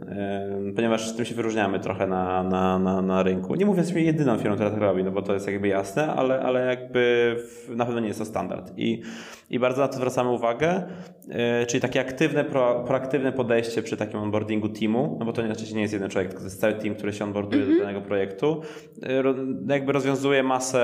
[0.76, 3.54] ponieważ tym się wyróżniamy trochę na, na, na, na rynku.
[3.54, 6.12] Nie mówię, że jesteśmy jedyną firmą, która tak robi, no bo to jest jakby jasne,
[6.12, 7.36] ale, ale jakby
[7.68, 8.72] na pewno nie jest to standard.
[8.76, 9.02] I,
[9.50, 10.82] i bardzo na to zwracamy uwagę,
[11.28, 15.74] e, czyli takie aktywne, pro, proaktywne podejście przy takim onboardingu teamu, no bo to oczywiście
[15.74, 17.78] nie jest jeden człowiek, tylko to jest cały team, który się onboarduje mm -hmm.
[17.78, 18.60] do danego projektu,
[19.02, 19.22] e,
[19.68, 20.82] jakby rozwiązuje masę,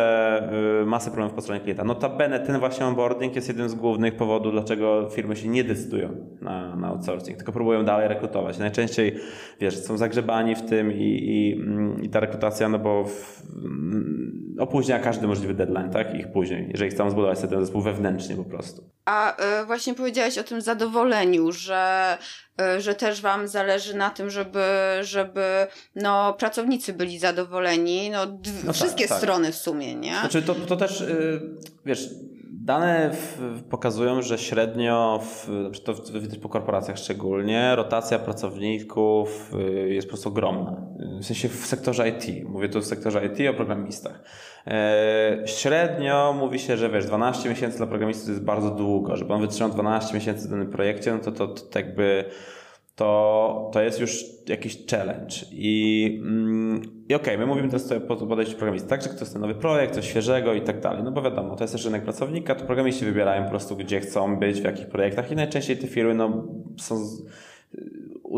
[0.83, 1.85] e, masę problemów po stronie klienta.
[1.85, 6.37] Notabene ten właśnie onboarding jest jednym z głównych powodów, dlaczego dlaczego firmy się nie decydują
[6.41, 8.59] na, na outsourcing, tylko próbują dalej rekrutować.
[8.59, 9.21] Najczęściej,
[9.61, 14.57] wiesz, są zagrzebani w tym i, i, mm, i ta rekrutacja, no bo w, mm,
[14.59, 16.15] opóźnia każdy możliwy deadline, tak?
[16.15, 18.85] Ich później, jeżeli chcą zbudować sobie ten zespół wewnętrznie po prostu.
[19.05, 22.19] A y, właśnie powiedziałeś o tym zadowoleniu, że
[22.61, 24.65] y, że też Wam zależy na tym, żeby,
[25.01, 28.11] żeby no, pracownicy byli zadowoleni.
[28.11, 28.37] No, no
[28.67, 29.19] tak, wszystkie tak, tak.
[29.19, 30.17] strony w sumie, nie?
[30.21, 31.41] Znaczy, to, to też, yy,
[31.87, 32.11] wiesz,
[32.69, 40.09] Dane w, pokazują, że średnio, w, to widać po korporacjach szczególnie, rotacja pracowników y, jest
[40.09, 40.77] po prostu ogromna.
[41.21, 42.49] W sensie w sektorze IT.
[42.49, 44.23] Mówię tu w sektorze IT o programistach.
[44.67, 49.17] E, średnio mówi się, że wiesz, 12 miesięcy dla programistów to jest bardzo długo.
[49.17, 52.25] Żeby on wytrzymał 12 miesięcy w danym projekcie, no to, to, to jakby
[52.99, 55.37] to, to jest już jakiś challenge.
[55.53, 59.33] I, mm, i okej, okay, my mówimy teraz o podejściu programisty, tak, że to jest
[59.33, 61.03] ten nowy projekt, coś świeżego i tak dalej.
[61.03, 64.37] No bo wiadomo, to jest też rynek pracownika, to programiści wybierają po prostu, gdzie chcą
[64.37, 66.45] być, w jakich projektach i najczęściej te firmy no,
[66.81, 66.97] są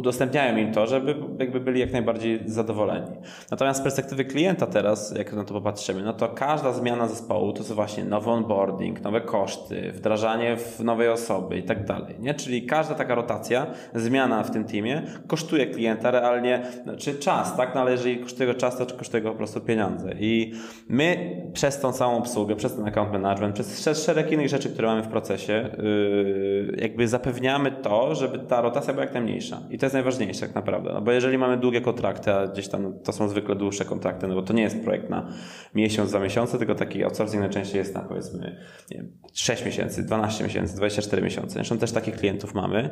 [0.01, 3.17] udostępniają im to, żeby jakby byli jak najbardziej zadowoleni.
[3.51, 7.59] Natomiast z perspektywy klienta teraz, jak na to popatrzymy, no to każda zmiana zespołu to
[7.59, 12.15] jest właśnie nowy onboarding, nowe koszty, wdrażanie w nowej osoby i tak dalej.
[12.19, 12.35] Nie?
[12.35, 16.63] Czyli każda taka rotacja, zmiana w tym teamie kosztuje klienta realnie,
[16.99, 17.75] czy czas, tak?
[17.75, 20.13] No ale jeżeli kosztuje go czas, to kosztuje go po prostu pieniądze.
[20.21, 20.53] I
[20.89, 25.03] my przez tą całą obsługę, przez ten account management, przez szereg innych rzeczy, które mamy
[25.03, 29.61] w procesie, yy, jakby zapewniamy to, żeby ta rotacja była jak najmniejsza.
[29.71, 32.95] I to jest najważniejsze tak naprawdę, no bo jeżeli mamy długie kontrakty, a gdzieś tam
[33.05, 35.29] to są zwykle dłuższe kontrakty, no bo to nie jest projekt na
[35.75, 38.57] miesiąc, za miesiące, tylko taki outsourcing najczęściej jest na powiedzmy
[38.91, 41.55] wiem, 6 miesięcy, 12 miesięcy, 24 miesiące.
[41.55, 42.91] Zresztą też takich klientów mamy.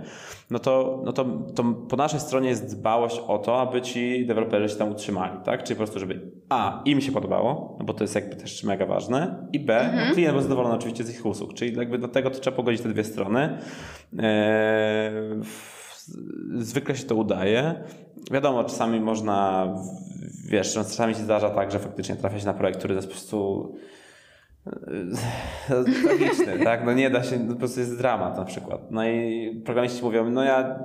[0.51, 4.69] No to, no to, to po naszej stronie jest dbałość o to, aby ci deweloperzy
[4.69, 5.63] się tam utrzymali, tak?
[5.63, 8.87] Czyli po prostu, żeby A, im się podobało, no bo to jest jakby też mega
[8.87, 10.09] ważne i B, mhm.
[10.09, 12.81] no klient był zadowolony oczywiście z ich usług, czyli jakby do tego to trzeba pogodzić
[12.81, 13.59] te dwie strony.
[14.19, 15.43] Eee,
[16.55, 17.85] zwykle się to udaje.
[18.31, 19.69] Wiadomo, czasami można,
[20.49, 23.73] wiesz, czasami się zdarza tak, że faktycznie trafia się na projekt, który jest po prostu
[24.67, 26.87] e, tragiczny, tak?
[26.87, 28.91] No nie da się, po prostu jest dramat na przykład.
[28.91, 30.79] No i programiści mówią, no ja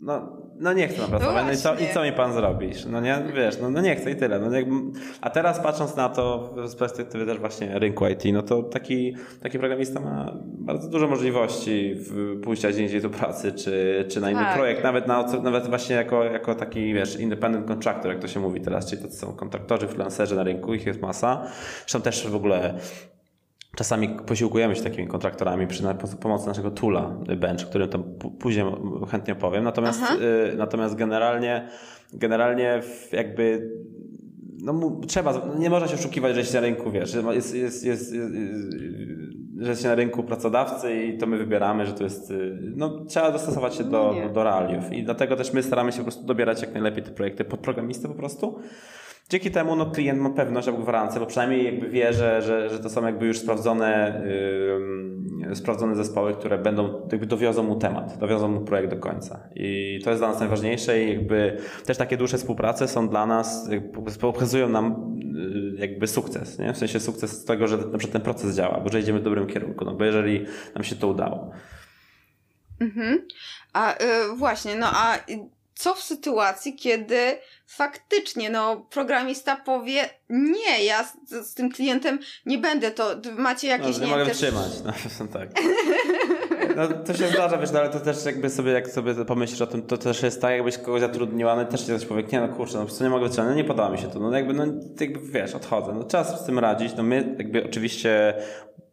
[0.00, 1.44] no, no nie chcę na pracować.
[1.46, 2.84] No, i, co, i co mi pan zrobisz?
[2.84, 4.38] No nie, wiesz, no, no nie chcę i tyle.
[4.38, 4.74] No jakby,
[5.20, 9.58] a teraz patrząc na to z perspektywy też właśnie rynku IT, no to taki, taki
[9.58, 11.96] programista ma bardzo dużo możliwości
[12.42, 14.56] pójścia gdzie indziej do pracy, czy, czy na inny tak.
[14.56, 18.60] projekt, nawet, na, nawet właśnie jako, jako taki, wiesz, independent contractor, jak to się mówi
[18.60, 21.46] teraz, czyli to są kontraktorzy, freelancerzy na rynku, ich jest masa.
[21.80, 22.74] Zresztą też w ogóle
[23.76, 25.82] Czasami posiłkujemy się takimi kontraktorami przy
[26.20, 28.04] pomocy naszego toola Bench, o którym tam
[28.38, 28.64] później
[29.10, 29.64] chętnie opowiem.
[29.64, 30.02] Natomiast,
[30.52, 31.68] y, natomiast generalnie,
[32.12, 32.80] generalnie
[33.12, 33.70] jakby
[34.62, 38.14] no, trzeba, nie można się oszukiwać, że jest na rynku, wiesz, jest, jest, jest, jest,
[39.58, 43.32] że jest na rynku pracodawcy i to my wybieramy, że to jest, y, no trzeba
[43.32, 44.92] dostosować się do, no do realiów.
[44.92, 48.08] I dlatego też my staramy się po prostu dobierać jak najlepiej te projekty pod programistę
[48.08, 48.58] po prostu
[49.28, 52.78] Dzięki temu no, klient ma pewność albo gwarancję, bo przynajmniej jakby wie, że, że, że
[52.78, 54.22] to są jakby już sprawdzone,
[55.48, 59.48] yy, sprawdzone zespoły, które będą, jakby dowiozą mu temat, dowiozą mu projekt do końca.
[59.54, 63.68] I to jest dla nas najważniejsze i jakby też takie dłuższe współprace są dla nas,
[64.20, 66.72] pokazują nam yy, jakby sukces, nie?
[66.72, 69.46] w sensie sukces tego, że na przykład ten proces działa, bo że idziemy w dobrym
[69.46, 71.50] kierunku, no bo jeżeli nam się to udało.
[72.80, 73.26] Mhm.
[73.72, 75.18] A yy, właśnie, no a
[75.74, 82.58] co w sytuacji, kiedy faktycznie, no, programista powie, nie, ja z, z tym klientem nie
[82.58, 83.98] będę, to macie jakieś...
[83.98, 84.40] No, nie, nie mogę też...
[84.40, 85.48] wytrzymać, no, tak.
[86.76, 89.66] No, to się zdarza, wiesz, no, ale to też jakby sobie, jak sobie pomyślisz o
[89.66, 92.78] tym, to też jest tak, jakbyś kogoś zatrudniła, no też coś powie, nie no kurczę,
[92.78, 94.64] no prostu nie mogę wytrzymać, no nie podoba mi się to, no jakby, no
[95.00, 98.34] jakby wiesz, odchodzę, no trzeba z tym radzić, no my jakby oczywiście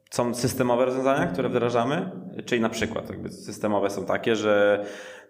[0.09, 2.11] są systemowe rozwiązania, które wdrażamy,
[2.45, 4.86] czyli na przykład jakby systemowe są takie, że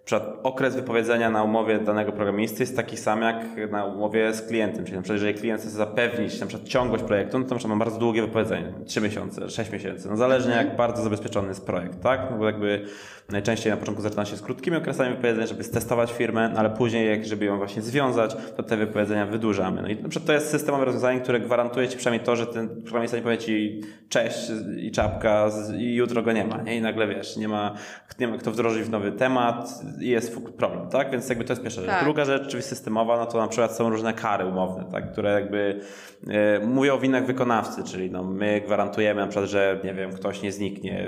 [0.09, 4.85] przykład okres wypowiedzenia na umowie danego programisty jest taki sam jak na umowie z klientem.
[4.85, 7.77] Czyli na przykład jeżeli klient chce zapewnić na przykład ciągłość projektu, no to na przykład
[7.77, 10.09] ma bardzo długie wypowiedzenie, 3 miesiące, 6 miesięcy.
[10.09, 12.21] No zależnie jak bardzo zabezpieczony jest projekt, tak?
[12.31, 12.85] No bo jakby
[13.29, 17.25] najczęściej na początku zaczyna się z krótkimi okresami wypowiedzeń, żeby stestować firmę, ale później jak
[17.25, 19.81] żeby ją właśnie związać, to te wypowiedzenia wydłużamy.
[19.81, 22.81] No i na przykład to jest systemowe rozwiązanie, które gwarantuje Ci przynajmniej to, że ten
[22.81, 26.77] programista nie powie Ci cześć i czapka i jutro go nie ma, nie?
[26.77, 27.75] I nagle wiesz, nie ma,
[28.19, 31.11] nie ma kto wdrożyć w nowy temat, jest problem, tak?
[31.11, 31.89] Więc jakby to jest pierwsza rzecz.
[31.89, 32.03] Tak.
[32.03, 35.11] Druga rzecz, czyli systemowa, no to na przykład są różne kary umowne, tak?
[35.11, 35.81] które jakby
[36.27, 40.41] e, mówią o winach wykonawcy, czyli no my gwarantujemy na przykład, że nie wiem, ktoś
[40.41, 41.07] nie zniknie.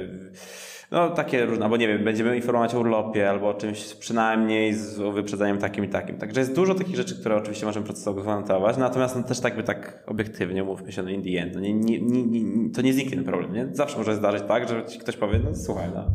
[0.91, 4.97] No takie różne, albo nie wiem, będziemy informować o urlopie, albo o czymś przynajmniej z
[5.13, 6.17] wyprzedzeniem takim i takim.
[6.17, 9.63] Także jest dużo takich rzeczy, które oczywiście możemy procesowo gwarantować, natomiast no, też tak by
[9.63, 13.15] tak obiektywnie mówmy się, no in the end, no, nie, nie, nie, to nie zniknie
[13.15, 13.67] ten problem, nie?
[13.71, 16.05] Zawsze może zdarzyć tak, że ktoś powie, no słuchaj, no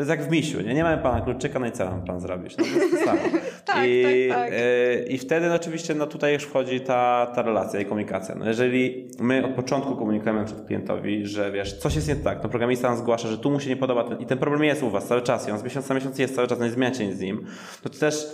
[0.00, 0.74] to jest jak w misiu, nie?
[0.74, 2.56] Nie mamy pana kluczyka, no i co mam pan zrobić?
[2.56, 3.20] No to jest to samo.
[3.64, 4.52] tak, I, tak, tak.
[4.52, 8.34] Y, I wtedy no, oczywiście no, tutaj już wchodzi ta, ta relacja i komunikacja.
[8.34, 12.48] No, jeżeli my od początku komunikujemy przed klientowi, że wiesz, coś jest nie tak, no
[12.48, 14.90] programista nam zgłasza, że tu mu się nie podoba ten, i ten problem jest u
[14.90, 17.12] was cały czas i on z miesiąca na miesiąc jest cały czas, no nie zmieniacie
[17.12, 17.46] z nim,
[17.84, 18.26] no to też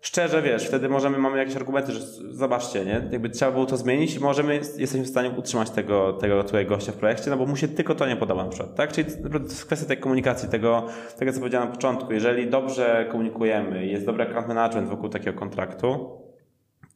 [0.00, 3.08] szczerze, wiesz, wtedy możemy, mamy jakieś argumenty, że zobaczcie, nie?
[3.10, 6.96] Jakby trzeba było to zmienić możemy, jesteśmy w stanie utrzymać tego, tego tutaj gościa w
[6.96, 8.92] projekcie, no bo mu się tylko to nie podoba na przykład, tak?
[8.92, 10.86] Czyli to jest kwestia tej komunikacji, tego,
[11.18, 12.12] tego co powiedziałem na początku.
[12.12, 16.20] Jeżeli dobrze komunikujemy, jest dobry account management wokół takiego kontraktu,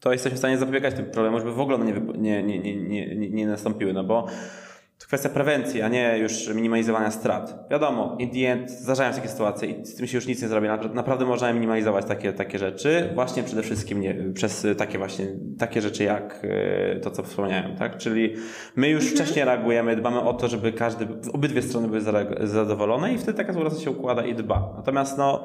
[0.01, 3.31] to jesteśmy w stanie zapobiegać tym problemom, żeby w ogóle nie, nie, nie, nie, nie,
[3.31, 4.27] nie nastąpiły, no bo
[5.01, 7.67] to kwestia prewencji, a nie już minimalizowania strat.
[7.71, 10.49] Wiadomo, in the end zdarzają się takie sytuacje i z tym się już nic nie
[10.49, 10.69] zrobi.
[10.95, 15.27] Naprawdę można minimalizować takie, takie rzeczy, właśnie przede wszystkim nie, przez takie właśnie
[15.59, 17.97] takie rzeczy jak e, to, co wspomniałem, tak?
[17.97, 18.35] Czyli
[18.77, 19.17] my już mhm.
[19.17, 22.01] wcześniej reagujemy, dbamy o to, żeby każdy, obydwie strony były
[22.41, 24.73] zadowolone i wtedy taka współpraca się układa i dba.
[24.77, 25.45] Natomiast no,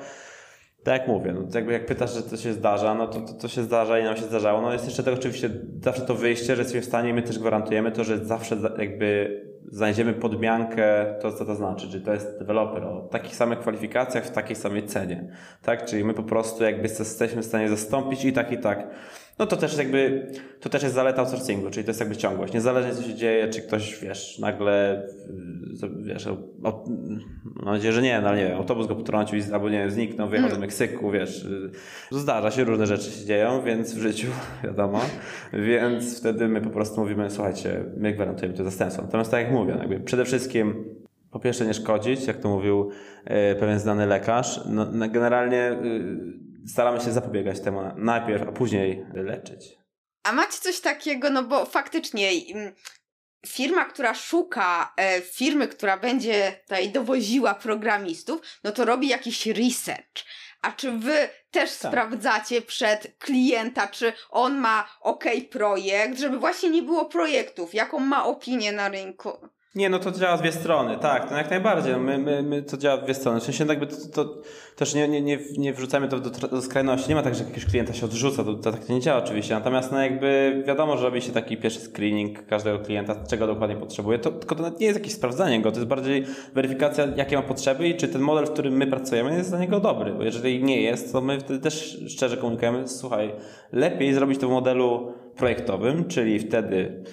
[0.86, 3.48] tak jak mówię, no, jakby jak pytasz, że to się zdarza, no to, to, to
[3.48, 4.62] się zdarza i nam się zdarzało.
[4.62, 5.50] No jest jeszcze tego oczywiście
[5.84, 9.42] zawsze to wyjście, że jesteśmy w stanie i my też gwarantujemy to, że zawsze jakby
[9.72, 14.32] znajdziemy podmiankę, to co to znaczy, czy to jest deweloper o takich samych kwalifikacjach w
[14.32, 15.28] takiej samej cenie,
[15.62, 15.86] tak?
[15.86, 18.88] Czyli my po prostu jakby jesteśmy w stanie zastąpić i tak i tak
[19.40, 20.28] no to też jakby,
[20.60, 22.54] to też jest zaleta outsourcingu, czyli to jest jakby ciągłość.
[22.54, 25.04] Niezależnie co się dzieje, czy ktoś, wiesz, nagle,
[26.02, 26.38] wiesz, o,
[27.56, 30.30] mam nadzieję, że nie, no ale nie wiem, autobus go potrącił albo nie wiem, zniknął,
[30.30, 30.60] wyjechał mm.
[30.60, 31.48] do Meksyku, wiesz,
[32.12, 34.28] zdarza się, różne rzeczy się dzieją, więc w życiu,
[34.64, 35.02] wiadomo,
[35.54, 39.04] więc wtedy my po prostu mówimy, słuchajcie, my gwarantujemy to zastępstwo.
[39.04, 40.86] Natomiast tak jak mówię, jakby przede wszystkim
[41.32, 42.90] po pierwsze nie szkodzić, jak to mówił
[43.26, 49.78] e, pewien znany lekarz, no, generalnie y, staramy się zapobiegać temu najpierw, a później leczyć.
[50.24, 52.74] A macie coś takiego, no bo faktycznie mm,
[53.48, 60.26] firma, która szuka e, firmy, która będzie tutaj dowoziła programistów, no to robi jakiś research.
[60.62, 61.92] A czy wy też tak.
[61.92, 68.26] sprawdzacie przed klienta, czy on ma ok projekt, żeby właśnie nie było projektów, jaką ma
[68.26, 69.50] opinię na rynku?
[69.76, 71.94] Nie, no to działa w dwie strony, tak, to jak najbardziej.
[71.94, 73.40] No my, my, my to działa w dwie strony.
[73.40, 74.42] W sensie jakby to, to
[74.76, 77.10] też nie, nie, nie, nie wrzucamy to do, do skrajności.
[77.10, 79.54] Nie ma tak, że jakiegoś klienta się odrzuca, to, to tak nie działa oczywiście.
[79.54, 84.20] Natomiast no jakby wiadomo, że robi się taki pierwszy screening każdego klienta, czego dokładnie potrzebuje.
[84.20, 87.88] To, tylko to nie jest jakieś sprawdzanie go, to jest bardziej weryfikacja, jakie ma potrzeby
[87.88, 90.12] i czy ten model, w którym my pracujemy jest dla niego dobry.
[90.14, 93.32] Bo jeżeli nie jest, to my wtedy też szczerze komunikujemy, słuchaj,
[93.72, 97.04] lepiej zrobić to w modelu projektowym, czyli wtedy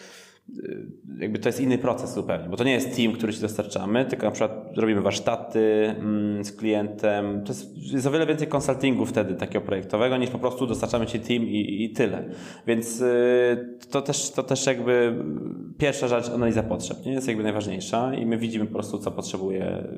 [1.18, 4.26] jakby to jest inny proces zupełnie, bo to nie jest team, który ci dostarczamy, tylko
[4.26, 7.42] na przykład robimy warsztaty mm, z klientem.
[7.44, 11.20] To jest, jest o wiele więcej konsultingu wtedy takiego projektowego, niż po prostu dostarczamy ci
[11.20, 12.24] team i, i tyle.
[12.66, 15.24] Więc y, to, też, to też jakby
[15.78, 19.88] pierwsza rzecz, analiza potrzeb, nie jest jakby najważniejsza i my widzimy po prostu, co potrzebuje,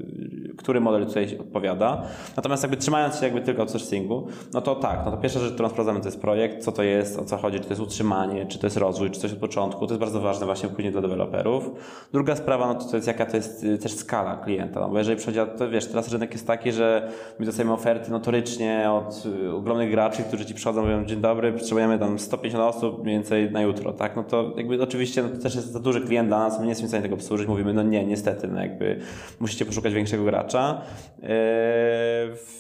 [0.57, 2.02] który model tutaj odpowiada.
[2.37, 5.68] Natomiast jakby trzymając się jakby tylko outsourcingu, no to tak, no to pierwsza rzecz, którą
[5.68, 8.59] sprawdzamy, to jest projekt, co to jest, o co chodzi, czy to jest utrzymanie, czy
[8.59, 11.70] to jest rozwój, czy coś od początku, to jest bardzo ważne właśnie później dla deweloperów.
[12.12, 14.98] Druga sprawa, no to, to jest jaka to jest y, też skala klienta, no bo
[14.98, 19.52] jeżeli przychodzi, to wiesz, teraz rynek jest taki, że my dostajemy oferty notorycznie od y,
[19.52, 23.62] ogromnych graczy, którzy ci przychodzą, mówią, dzień dobry, potrzebujemy tam 150 osób mniej więcej na
[23.62, 26.58] jutro, tak, no to jakby oczywiście no to też jest za duży klient dla nas,
[26.58, 29.00] my nie jesteśmy w stanie tego obsłużyć, mówimy, no nie, niestety, no jakby
[29.40, 30.80] musicie poszukać większego gracza gracza.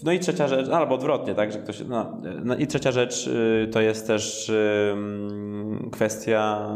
[0.04, 3.30] No i trzecia rzecz, albo odwrotnie, tak, że ktoś, no, no i trzecia rzecz
[3.72, 4.52] to jest też
[5.92, 6.68] kwestia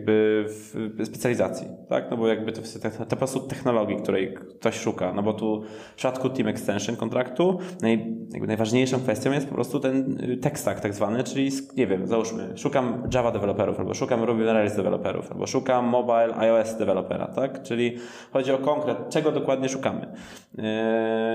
[0.00, 0.46] jakby
[1.04, 2.60] specjalizacji, tak, no bo jakby to,
[2.98, 7.58] to po prostu technologii, której ktoś szuka, no bo tu w przypadku Team Extension kontraktu
[7.82, 8.06] naj,
[8.46, 13.02] najważniejszą kwestią jest po prostu ten tech stack tak zwany, czyli nie wiem, załóżmy, szukam
[13.14, 17.96] Java deweloperów, albo szukam Ruby on Rails deweloperów, albo szukam mobile iOS dewelopera, tak, czyli
[18.32, 20.06] chodzi o konkret, czego dokładnie szukamy.
[20.54, 20.64] Yy,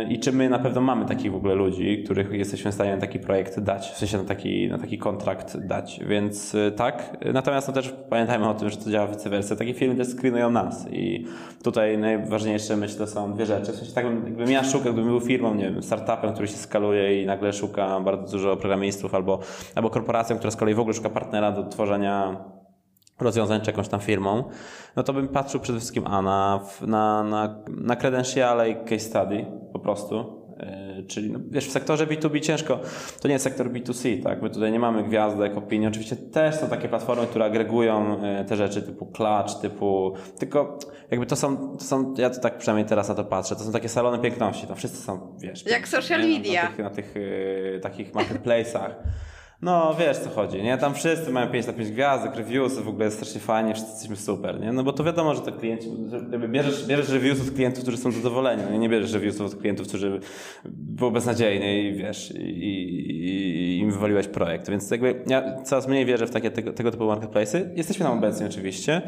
[0.10, 3.02] i czy my na pewno mamy takich w ogóle ludzi, których jesteśmy w stanie na
[3.02, 7.68] taki projekt dać, w sensie na taki, na taki kontrakt dać, więc yy, tak, natomiast
[7.68, 10.88] no też pamiętajmy o tym, że to działa vice versa, takie firmy też screenują nas
[10.92, 11.26] i
[11.64, 15.56] tutaj najważniejsze myślę są dwie rzeczy, w sensie tak jakbym ja szukał, gdybym był firmą,
[15.56, 19.40] nie wiem, startupem, który się skaluje i nagle szuka bardzo dużo programistów albo,
[19.76, 22.46] albo korporacją, która z kolei w ogóle szuka partnera do tworzenia
[23.20, 24.44] rozwiązań czy jakąś tam firmą,
[24.96, 29.46] no to bym patrzył przede wszystkim a na, na, na, na credentiale i case study
[29.74, 30.45] po prostu.
[30.60, 32.80] Yy, czyli no, wiesz, w sektorze B2B ciężko,
[33.22, 34.42] to nie jest sektor B2C, tak?
[34.42, 35.88] My tutaj nie mamy gwiazdek, opinii.
[35.88, 40.14] Oczywiście też są takie platformy, które agregują yy, te rzeczy typu Clutch, typu.
[40.40, 40.80] Tylko
[41.12, 43.72] jakby to są, to są, ja to tak przynajmniej teraz na to patrzę, to są
[43.72, 45.66] takie salony piękności, to wszyscy są, wiesz.
[45.66, 46.64] Jak social media.
[46.64, 48.90] Na tych, na tych yy, takich marketplace'ach.
[49.62, 50.78] No, wiesz co chodzi, nie?
[50.78, 54.16] Tam wszyscy mają 5 na 5 gwiazdek, reviews, w ogóle jest strasznie fajnie, wszyscy jesteśmy
[54.16, 54.74] super, nie?
[54.74, 55.88] No bo to wiadomo, że to klienci,
[56.48, 60.20] bierzesz, bierzesz reviews od klientów, którzy są zadowoleni, nie, nie bierzesz reviews od klientów, którzy
[60.66, 64.70] były beznadziejni i wiesz, i, i, i im wywaliłeś projekt.
[64.70, 67.62] Więc jakby ja coraz mniej wierzę w takie tego, tego typu marketplace'y.
[67.76, 69.02] Jesteśmy tam obecni oczywiście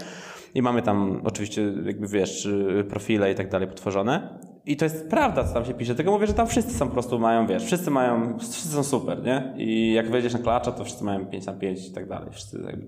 [0.56, 2.48] i mamy tam oczywiście jakby wiesz,
[2.90, 5.96] profile i tak dalej potworzone, i to jest prawda, co tam się pisze.
[5.96, 9.24] Tylko mówię, że tam wszyscy są po prostu mają, wiesz, wszyscy mają, wszyscy są super,
[9.24, 9.54] nie?
[9.58, 12.30] I jak wejdziesz na klacza, to wszyscy mają 5 na 5 i tak dalej.
[12.32, 12.88] Wszyscy jakby.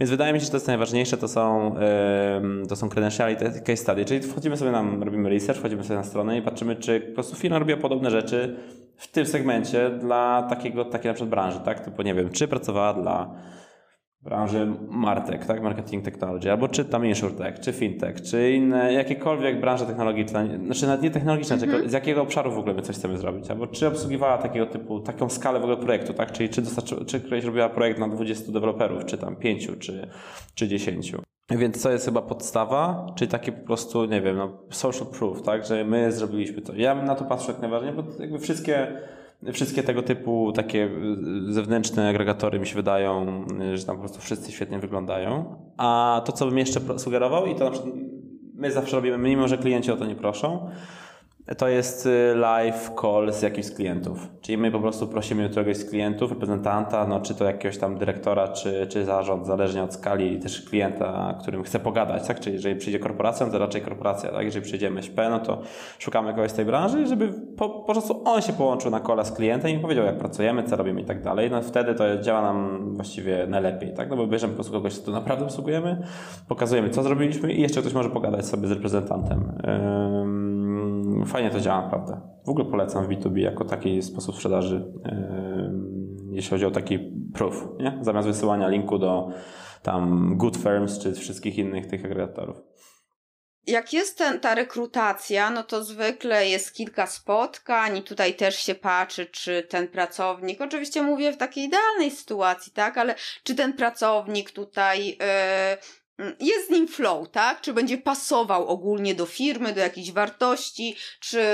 [0.00, 1.74] Więc wydaje mi się, że to jest najważniejsze, to są,
[2.60, 4.04] yy, to są credentiale i case study.
[4.04, 7.36] Czyli wchodzimy sobie nam, robimy research, wchodzimy sobie na stronę i patrzymy, czy po prostu
[7.36, 8.56] firma robiła podobne rzeczy
[8.96, 11.80] w tym segmencie dla takiego, takiej na przykład branży, tak?
[11.80, 13.34] Typu, nie wiem, czy pracowała dla
[14.22, 15.62] branży Martek, tak?
[15.62, 21.02] Marketing Technology, albo czy tam InsurTech, czy FinTech, czy inne, jakiekolwiek branże technologiczne, znaczy nawet
[21.02, 21.88] nie technologiczne, mm -hmm.
[21.88, 25.28] z jakiego obszaru w ogóle my coś chcemy zrobić, albo czy obsługiwała takiego typu, taką
[25.28, 26.32] skalę w ogóle projektu, tak?
[26.32, 30.08] Czyli czy, dostarczy, czy ktoś robiła projekt na 20 deweloperów, czy tam 5, czy,
[30.54, 31.12] czy 10.
[31.50, 35.66] Więc co jest chyba podstawa, czyli takie po prostu, nie wiem, no, social proof, tak?
[35.66, 36.74] Że my zrobiliśmy to.
[36.74, 38.86] Ja na to patrzę jak najważniej, bo jakby wszystkie
[39.52, 40.90] Wszystkie tego typu takie
[41.48, 45.56] y, zewnętrzne agregatory mi się wydają, y, że tam po prostu wszyscy świetnie wyglądają.
[45.76, 47.94] A to, co bym jeszcze sugerował, i to na przykład
[48.54, 50.70] my zawsze robimy, mimo że klienci o to nie proszą,
[51.58, 54.28] to jest y, live call z jakimś z klientów.
[54.40, 58.48] Czyli my po prostu prosimy któregoś z klientów, reprezentanta, no, czy to jakiegoś tam dyrektora,
[58.48, 62.40] czy, czy zarząd, zależnie od skali też klienta, którym chce pogadać, tak?
[62.40, 64.44] Czyli jeżeli przyjdzie korporacja, to raczej korporacja, tak?
[64.44, 65.62] Jeżeli przyjdzie MŚP, no to
[65.98, 69.32] szukamy kogoś z tej branży, żeby po, po prostu on się połączył na kola z
[69.32, 71.50] klientem i powiedział, jak pracujemy, co robimy i tak dalej.
[71.50, 74.10] No wtedy to działa nam właściwie najlepiej, tak?
[74.10, 76.02] No bo bierzemy po prostu kogoś, kto naprawdę obsługujemy,
[76.48, 79.52] pokazujemy, co zrobiliśmy i jeszcze ktoś może pogadać sobie z reprezentantem.
[81.26, 82.20] Fajnie to działa, naprawdę.
[82.46, 84.92] W ogóle polecam w B2B jako taki sposób sprzedaży,
[86.30, 86.98] jeśli chodzi o taki
[87.34, 87.98] proof, nie?
[88.00, 89.28] Zamiast wysyłania linku do
[89.82, 92.56] tam Good Firms czy wszystkich innych tych agregatorów.
[93.66, 98.74] Jak jest ten, ta rekrutacja, no to zwykle jest kilka spotkań i tutaj też się
[98.74, 104.50] patrzy, czy ten pracownik, oczywiście mówię w takiej idealnej sytuacji, tak, ale czy ten pracownik
[104.50, 105.16] tutaj yy,
[106.40, 107.60] jest z nim flow, tak?
[107.60, 111.44] Czy będzie pasował ogólnie do firmy, do jakichś wartości, czy,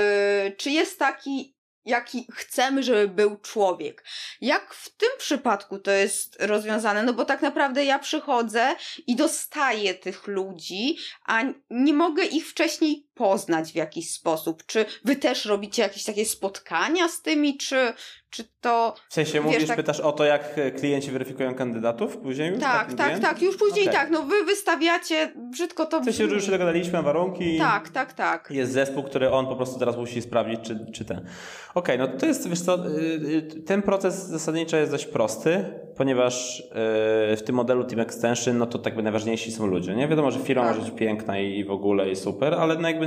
[0.57, 4.03] czy jest taki, jaki chcemy, żeby był człowiek.
[4.41, 7.03] Jak w tym przypadku to jest rozwiązane?
[7.03, 8.75] No bo tak naprawdę ja przychodzę
[9.07, 14.65] i dostaję tych ludzi, a nie mogę ich wcześniej poznać w jakiś sposób.
[14.65, 17.93] Czy wy też robicie jakieś takie spotkania z tymi, czy,
[18.29, 18.93] czy to...
[19.09, 19.77] W sensie wiesz, mówisz, tak...
[19.77, 22.59] pytasz o to, jak klienci weryfikują kandydatów później już?
[22.59, 23.99] Tak, tak, tak, tak, już później okay.
[23.99, 27.57] tak, no wy wystawiacie, brzydko to W sensie już się dogadaliśmy na warunki.
[27.57, 28.49] Tak, tak, tak.
[28.51, 31.17] Jest zespół, który on po prostu teraz musi sprawdzić, czy, czy ten.
[31.17, 35.65] Okej, okay, no to jest, wiesz co, y, y, ten proces zasadniczo jest dość prosty,
[35.95, 40.07] ponieważ y, w tym modelu Team Extension, no to tak by najważniejsi są ludzie, nie?
[40.07, 40.75] Wiadomo, że firma tak.
[40.75, 43.06] może być piękna i w ogóle i super, ale no jakby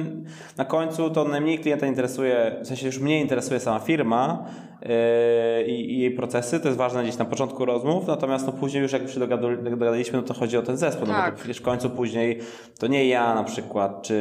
[0.57, 4.45] na końcu to najmniej klienta interesuje, w sensie już mnie interesuje sama firma,
[4.83, 6.61] yy, i, jej procesy.
[6.61, 10.23] To jest ważne gdzieś na początku rozmów, natomiast no później już jak się dogadaliśmy, no
[10.23, 11.17] to chodzi o ten zespół, tak.
[11.17, 11.35] no bo tak.
[11.35, 12.41] przecież w końcu później
[12.79, 14.15] to nie ja na przykład, czy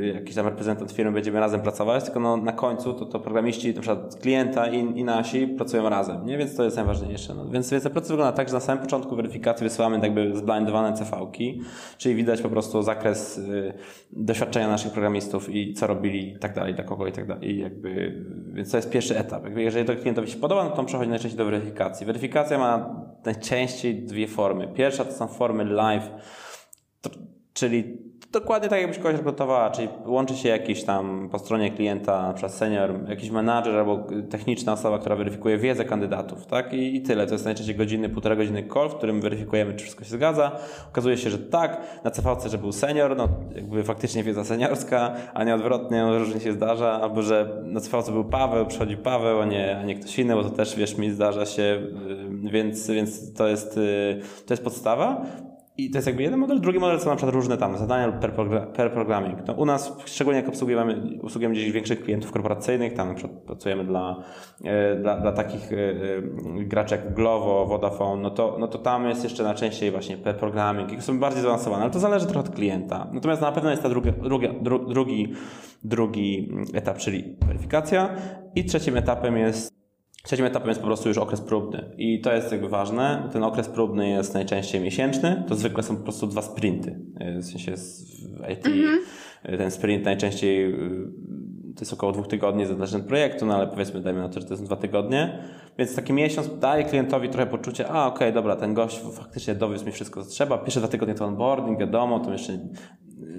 [0.00, 3.74] yy, jakiś tam reprezentant firmy będziemy razem pracować, tylko no na końcu to, to programiści,
[3.74, 6.38] na przykład klienta i, i nasi pracują razem, nie?
[6.38, 7.34] Więc to jest najważniejsze.
[7.34, 7.48] No.
[7.48, 11.60] Więc, więc ten proces wygląda tak, że na samym początku weryfikacji wysyłamy jakby zblindowane CV-ki,
[11.98, 13.72] czyli widać po prostu zakres y,
[14.12, 17.50] doświadczenia naszych programistów i co robili i tak dalej, dla kogo i tak dalej.
[17.50, 19.44] I jakby, więc to jest pierwszy etap.
[19.44, 22.06] Jakby jeżeli to klientowi się podoba, no to on przechodzi najczęściej do weryfikacji.
[22.06, 24.68] Weryfikacja ma najczęściej dwie formy.
[24.74, 26.10] Pierwsza to są formy live,
[27.00, 27.10] to,
[27.52, 27.98] czyli
[28.32, 32.54] Dokładnie tak, jakbyś kogoś rekrutowała, czyli łączy się jakiś tam po stronie klienta, na przykład
[32.54, 36.72] senior, jakiś menadżer albo techniczna osoba, która weryfikuje wiedzę kandydatów, tak?
[36.72, 37.26] I, I, tyle.
[37.26, 40.52] To jest najczęściej godziny, półtora godziny call, w którym weryfikujemy, czy wszystko się zgadza.
[40.88, 41.80] Okazuje się, że tak.
[42.04, 46.40] Na CVC, że był senior, no jakby faktycznie wiedza seniorska, a nie odwrotnie, no, różnie
[46.40, 47.00] się zdarza.
[47.00, 50.44] Albo, że na CVC był Paweł, przychodzi Paweł, a nie, a nie ktoś inny, bo
[50.44, 51.62] to też, wiesz, mi zdarza się,
[52.46, 55.26] y, więc, więc to jest, y, to jest podstawa.
[55.80, 56.60] I to jest jakby jeden model.
[56.60, 58.32] Drugi model to na przykład różne tam zadania per,
[58.76, 59.38] per programming.
[59.46, 63.14] No, u nas, szczególnie jak obsługujemy, obsługujemy gdzieś większych klientów korporacyjnych, tam
[63.46, 64.24] pracujemy dla,
[64.64, 69.08] e, dla, dla takich e, e, graczy jak Glovo, Vodafone, no to, no to tam
[69.08, 73.06] jest jeszcze najczęściej właśnie per programming są bardziej zaawansowane, ale to zależy trochę od klienta.
[73.12, 75.32] Natomiast na pewno jest ta druga, druga, dru, drugi,
[75.84, 78.08] drugi etap, czyli weryfikacja
[78.54, 79.78] i trzecim etapem jest
[80.28, 83.28] Trzecim etapem jest po prostu już okres próbny i to jest jakby ważne.
[83.32, 86.98] Ten okres próbny jest najczęściej miesięczny, to zwykle są po prostu dwa sprinty.
[87.40, 89.58] W sensie w IT mm -hmm.
[89.58, 90.76] ten sprint najczęściej y,
[91.74, 94.46] to jest około dwóch tygodni, zależy od projektu, no ale powiedzmy, dajmy na to, że
[94.46, 95.38] to są dwa tygodnie.
[95.78, 99.86] Więc taki miesiąc daje klientowi trochę poczucie, a okej, okay, dobra, ten gość faktycznie dowiózł
[99.86, 100.58] mi wszystko, co trzeba.
[100.58, 102.58] Pierwsze dwa tygodnie to onboarding, wiadomo, to jeszcze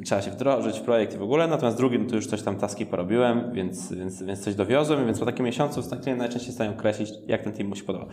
[0.06, 2.86] trzeba się wdrożyć w projekt i w ogóle, natomiast drugim to już coś tam taski
[2.86, 5.82] porobiłem, więc, więc, więc coś dowiozłem, więc po takim miesiącu
[6.18, 8.06] najczęściej stają określić, jak ten team mu się podoba.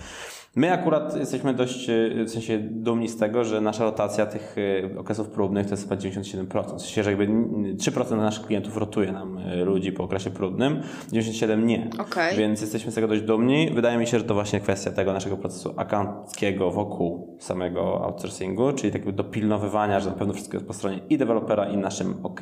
[0.56, 1.90] My akurat jesteśmy dość
[2.26, 4.56] w sensie dumni z tego, że nasza rotacja tych
[4.94, 6.76] e, okresów próbnych to jest chyba 97%.
[6.76, 11.64] W sensie, że jakby 3% naszych klientów rotuje nam e, ludzi po okresie próbnym, 97%
[11.64, 11.90] nie.
[11.98, 12.36] Okay.
[12.36, 13.70] Więc jesteśmy z tego dość dumni.
[13.74, 18.92] Wydaje mi się, że to właśnie kwestia tego naszego procesu akanckiego wokół samego outsourcingu, czyli
[18.92, 21.18] takiego dopilnowywania, że na pewno wszystko jest po stronie i
[21.64, 22.40] i naszym OK.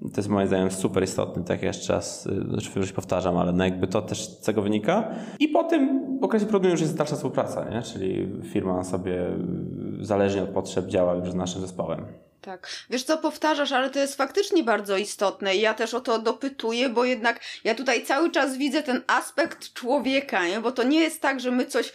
[0.00, 2.26] To jest moim zdaniem super istotne, tak jeszcze raz,
[2.76, 5.08] y, już powtarzam, ale no jakby to też z tego wynika.
[5.38, 7.82] I po tym okresie próbnym już jest dalsza współpraca, nie?
[7.82, 9.26] czyli firma sobie
[10.00, 12.06] zależnie od potrzeb działa już z naszym zespołem.
[12.40, 12.68] Tak.
[12.90, 16.88] Wiesz co, powtarzasz, ale to jest faktycznie bardzo istotne i ja też o to dopytuję,
[16.88, 20.60] bo jednak ja tutaj cały czas widzę ten aspekt człowieka, nie?
[20.60, 21.92] bo to nie jest tak, że my coś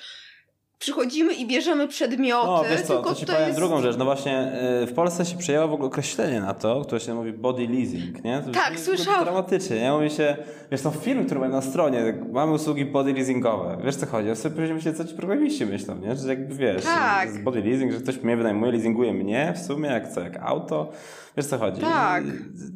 [0.81, 2.47] przychodzimy i bierzemy przedmioty.
[2.47, 3.59] No wiesz co, to ci to powiem jest...
[3.59, 3.97] drugą rzecz.
[3.97, 4.53] No właśnie
[4.83, 8.23] y, w Polsce się przyjęło w ogóle określenie na to, które się mówi body leasing,
[8.23, 8.41] nie?
[8.45, 9.23] To tak, słyszałam.
[9.23, 9.91] Dramatycznie, nie?
[9.91, 10.37] Mówi się,
[10.71, 13.77] wiesz, są firmy, które mają na stronie, mamy usługi body leasingowe.
[13.83, 14.27] Wiesz co chodzi?
[14.27, 16.15] Ja sobie powiedziałem się, co ci programiści myślą, nie?
[16.15, 17.43] Że jakby wiesz, tak.
[17.43, 20.91] body leasing, że ktoś mnie wynajmuje, leasinguje mnie w sumie, jak co, jak auto.
[21.37, 21.81] Wiesz co chodzi?
[21.81, 22.23] Tak.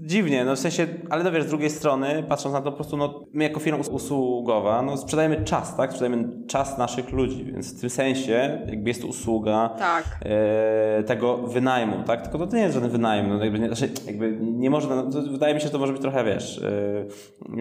[0.02, 2.98] Dziwnie, no w sensie, ale no wiesz, z drugiej strony, patrząc na to po prostu,
[2.98, 5.90] no my jako firma usługowa, no sprzedajemy czas, tak?
[5.90, 10.04] Sprzedajemy czas naszych ludzi, więc w tym sensie jakby jest to usługa tak.
[10.22, 12.22] e, tego wynajmu, tak?
[12.22, 15.54] Tylko to nie jest żaden wynajem, no jakby nie, znaczy, jakby nie można, no, wydaje
[15.54, 16.62] mi się, że to może być trochę, wiesz,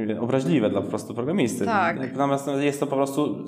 [0.09, 1.65] e, obraźliwe dla po prostu programisty.
[1.65, 2.13] Tak.
[2.13, 3.45] Natomiast no, jest to po prostu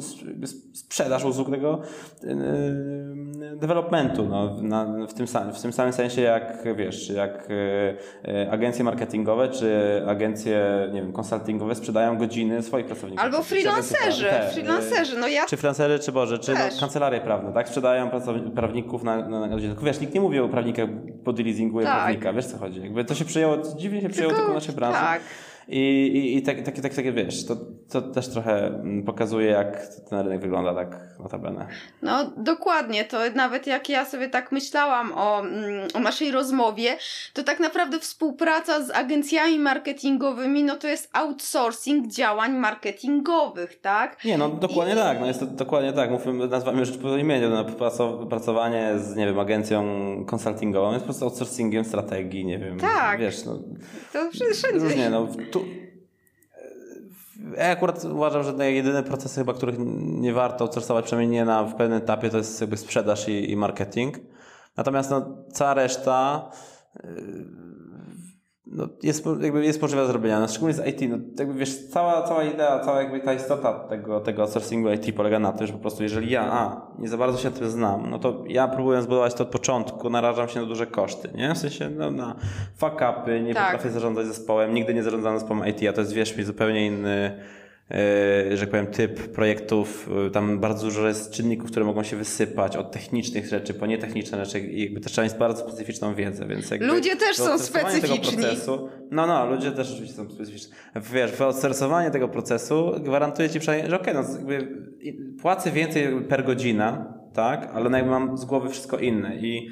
[0.73, 1.81] sprzedaż usług tego
[2.25, 2.37] e,
[3.57, 8.51] developmentu, no, na, w, tym, w tym samym sensie jak, wiesz, jak jak e, e,
[8.51, 13.25] agencje marketingowe czy agencje, nie wiem, konsultingowe sprzedają godziny swoich pracowników.
[13.25, 15.47] Albo freelancerzy, te, freelancerzy, no ja...
[15.47, 17.69] Czy freelancerzy, czy Boże, czy no, kancelarie prawne, tak?
[17.69, 18.11] Sprzedają
[18.55, 19.73] prawników na, na, na godzinę.
[19.73, 20.91] Tylko wiesz, nikt nie mówi o prawnikach,
[21.25, 21.97] body leasinguje tak.
[21.97, 22.81] prawnika, wiesz co chodzi?
[22.83, 25.01] Jakby to się przyjęło, dziwnie się przyjęło tylko, tylko w naszej branży.
[25.01, 25.21] Tak.
[25.69, 27.57] I, i, i takie, tak, tak, tak, wiesz, to,
[27.91, 31.67] to też trochę mm, pokazuje, jak ten rynek wygląda tak notabene.
[32.03, 36.97] No dokładnie, to nawet jak ja sobie tak myślałam o, mm, o naszej rozmowie,
[37.33, 44.25] to tak naprawdę współpraca z agencjami marketingowymi, no to jest outsourcing działań marketingowych, tak?
[44.25, 44.97] Nie, no dokładnie I...
[44.97, 47.65] tak, no jest to dokładnie tak, mówimy, nazywamy rzecz po imieniu, no,
[48.29, 49.85] pracowanie z, nie wiem, agencją
[50.27, 52.81] konsultingową jest po prostu outsourcingiem strategii, nie wiem.
[52.81, 53.21] Tak.
[53.21, 53.59] Wiesz, no.
[54.13, 54.79] To wszędzie.
[54.79, 55.29] Różnie, no.
[57.57, 61.75] Ja akurat uważam, że jedyne procesy chyba, których nie warto outsourcować, przynajmniej nie na, w
[61.75, 64.19] pewnym etapie, to jest jakby sprzedaż i, i marketing.
[64.77, 66.51] Natomiast no, cała reszta
[68.67, 71.11] no, jest, jakby jest możliwe zrobienia, no, szczególnie z IT.
[71.11, 75.39] No, jakby wiesz, cała, cała idea, cała jakby ta istota tego, tego outsourcingu IT polega
[75.39, 78.19] na tym, że po prostu jeżeli ja a, nie za bardzo się tym znam, no
[78.19, 81.55] to ja próbuję zbudować to od początku, narażam się na duże koszty, nie?
[81.55, 82.37] W sensie no, na
[82.77, 83.65] fuck upy, nie tak.
[83.65, 87.41] potrafię zarządzać zespołem, nigdy nie zarządzałem zespołem IT, a to jest, wiesz mi, zupełnie inny
[88.51, 92.93] że tak powiem, typ projektów, tam bardzo dużo jest czynników, które mogą się wysypać od
[92.93, 96.87] technicznych rzeczy po nietechniczne rzeczy i jakby też trzeba mieć bardzo specyficzną wiedzę, więc jakby
[96.87, 98.43] Ludzie też są specyficzni.
[98.43, 100.73] Procesu, no, no, ludzie też oczywiście są specyficzni.
[101.15, 104.69] Wiesz, wyodstresowanie tego procesu gwarantuje ci przynajmniej, że okej, okay, no jakby
[105.43, 109.71] płacę więcej per godzina, tak, ale jakby mam z głowy wszystko inne i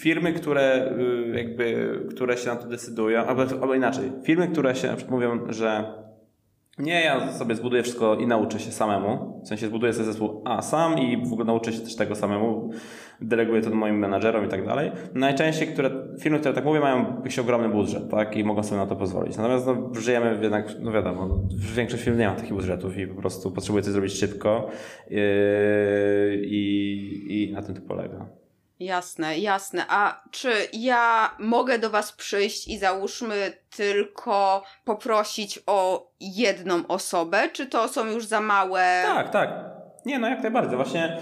[0.00, 0.92] firmy, które
[1.32, 5.14] y, jakby, które się na to decydują, albo, albo inaczej, firmy, które się na przykład
[5.14, 5.84] mówią, że
[6.78, 9.40] nie, ja sobie zbuduję wszystko i nauczę się samemu.
[9.44, 12.70] W sensie zbuduję sobie zespół A sam i w ogóle nauczę się też tego samemu.
[13.20, 14.92] Deleguję to moim menadżerom i tak dalej.
[15.14, 18.36] Najczęściej które, firmy, które tak mówią, mają jakiś ogromny budżet, tak?
[18.36, 19.36] I mogą sobie na to pozwolić.
[19.36, 21.40] Natomiast no, żyjemy jednak, no wiadomo,
[21.76, 24.70] większość firm nie ma takich budżetów i po prostu potrzebuje coś zrobić szybko.
[25.10, 25.18] Yy,
[26.42, 28.45] I, i na tym to polega.
[28.80, 29.84] Jasne, jasne.
[29.88, 37.66] A czy ja mogę do Was przyjść i załóżmy tylko poprosić o jedną osobę, czy
[37.66, 39.02] to są już za małe?
[39.06, 39.75] Tak, tak.
[40.06, 40.76] Nie, no jak najbardziej.
[40.76, 41.18] Właśnie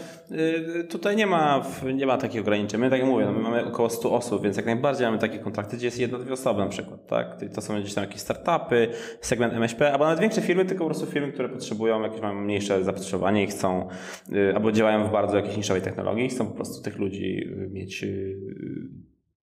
[0.80, 1.62] y, tutaj nie ma,
[1.94, 2.80] nie ma takich ograniczeń.
[2.80, 5.38] My, tak jak mówię, no, my mamy około 100 osób, więc jak najbardziej mamy takie
[5.38, 7.40] kontrakty, gdzie jest jedna, dwie osoby na przykład, tak?
[7.54, 8.88] To są gdzieś tam jakieś startupy,
[9.20, 12.84] segment MŚP, albo nawet większe firmy, tylko po prostu firmy, które potrzebują jakieś mają mniejsze
[12.84, 13.88] zapotrzebowanie i chcą,
[14.32, 17.68] y, albo działają w bardzo jakiejś niszowej technologii i chcą po prostu tych ludzi y,
[17.70, 18.04] mieć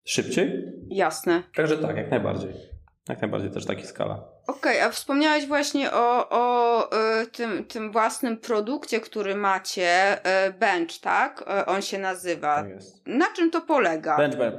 [0.03, 0.63] szybciej.
[0.89, 1.43] Jasne.
[1.55, 2.80] Także tak, jak najbardziej.
[3.09, 4.13] Jak najbardziej też taka skala.
[4.47, 6.85] Okej, okay, a wspomniałeś właśnie o, o
[7.21, 11.41] y, tym, tym własnym produkcie, który macie, y, Bench, tak?
[11.41, 12.55] Y, on się nazywa.
[12.55, 13.07] Tak jest.
[13.07, 14.17] Na czym to polega?
[14.17, 14.57] Bench, Bench.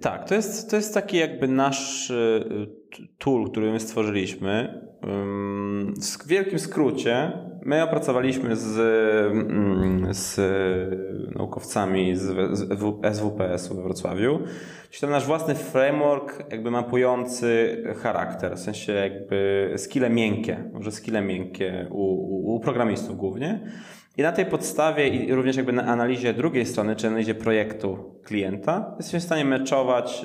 [0.00, 2.12] Tak, to jest, to jest taki jakby nasz
[3.18, 4.82] tool, który my stworzyliśmy.
[6.22, 7.32] W wielkim skrócie,
[7.68, 8.78] my opracowaliśmy z,
[9.32, 10.40] mm, z
[11.36, 12.36] naukowcami z
[13.16, 14.38] SWPS-u we Wrocławiu.
[14.90, 21.22] Czyli to nasz własny framework jakby mapujący charakter, w sensie jakby skille miękkie, może skille
[21.22, 23.60] miękkie u, u, u programistów głównie.
[24.16, 28.94] I na tej podstawie i również jakby na analizie drugiej strony, czy analizie projektu klienta,
[28.96, 30.24] jesteśmy w stanie meczować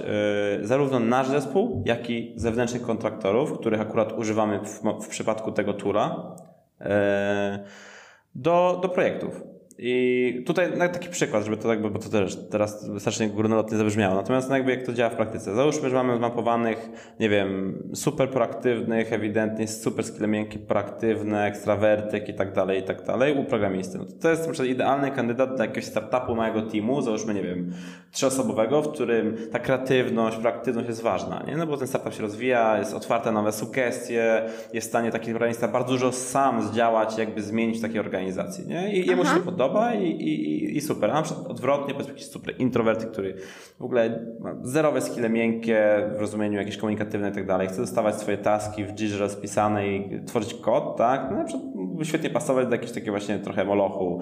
[0.62, 5.74] y, zarówno nasz zespół, jak i zewnętrznych kontraktorów, których akurat używamy w, w przypadku tego
[5.74, 6.36] tura,
[8.36, 9.53] do, do projektów.
[9.78, 14.16] I tutaj taki przykład, żeby to jakby, bo to też teraz strasznie górnolotnie zabrzmiało.
[14.16, 15.56] Natomiast no jakby jak to działa w praktyce.
[15.56, 22.34] Załóżmy, że mamy zmapowanych, nie wiem, super proaktywnych, ewidentnie super skille miękkie, proaktywne, ekstrawertyk i
[22.34, 23.98] tak dalej, i tak dalej u programisty.
[23.98, 27.44] No to, to jest na przykład idealny kandydat do jakiegoś startupu małego teamu, załóżmy, nie
[27.44, 27.74] wiem,
[28.12, 31.58] trzyosobowego, w którym ta kreatywność, proaktywność jest ważna, nie?
[31.58, 34.42] No bo ten startup się rozwija, jest otwarta na nowe sugestie,
[34.74, 38.94] jest w stanie taki programista bardzo dużo sam zdziałać, jakby zmienić w takiej organizacji, nie?
[38.94, 41.12] I jemu się podoba podoba i, i, i super.
[41.12, 43.36] A na przykład odwrotnie, powiedzmy jakiś super introwerty, który
[43.80, 48.16] w ogóle ma zerowe skille miękkie w rozumieniu jakieś komunikatywne i tak dalej, chce dostawać
[48.16, 51.28] swoje taski w Jirze rozpisane i tworzyć kod, tak?
[51.32, 54.22] No na przykład świetnie pasować do jakiegoś takiego właśnie trochę molochu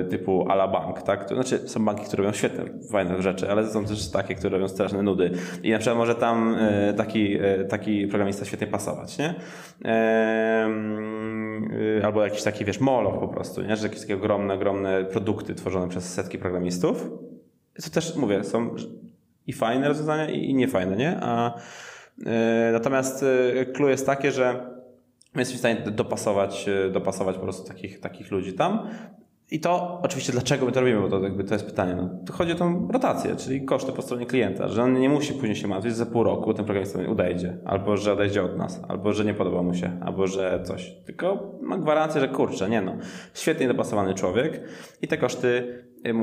[0.00, 1.28] y, typu ala bank, tak?
[1.28, 4.68] To znaczy są banki, które robią świetne, fajne rzeczy, ale są też takie, które robią
[4.68, 5.30] straszne nudy.
[5.62, 9.34] I na przykład może tam y, taki, y, taki programista świetnie pasować, nie?
[12.04, 13.76] albo jakiś taki, wiesz, moloch po prostu, nie?
[13.76, 17.10] Że jakieś takie ogromne, ogromne produkty tworzone przez setki programistów.
[17.78, 18.74] Co też, mówię, są
[19.46, 21.18] i fajne rozwiązania, i niefajne, nie?
[21.20, 21.54] A,
[22.72, 23.24] natomiast
[23.74, 24.72] clue jest takie, że
[25.34, 28.88] My jesteśmy w stanie dopasować, e, dopasować po prostu takich, takich ludzi tam.
[29.52, 31.94] I to oczywiście dlaczego my to robimy, bo to, jakby to jest pytanie.
[31.96, 35.32] No, to chodzi o tą rotację, czyli koszty po stronie klienta, że on nie musi
[35.32, 38.80] później się martwić, że za pół roku ten programista odejdzie, albo że odejdzie od nas,
[38.88, 40.96] albo że nie podoba mu się, albo że coś.
[41.06, 42.96] Tylko ma gwarancję, że kurczę, nie no,
[43.34, 44.60] świetnie dopasowany człowiek
[45.02, 45.78] i te koszty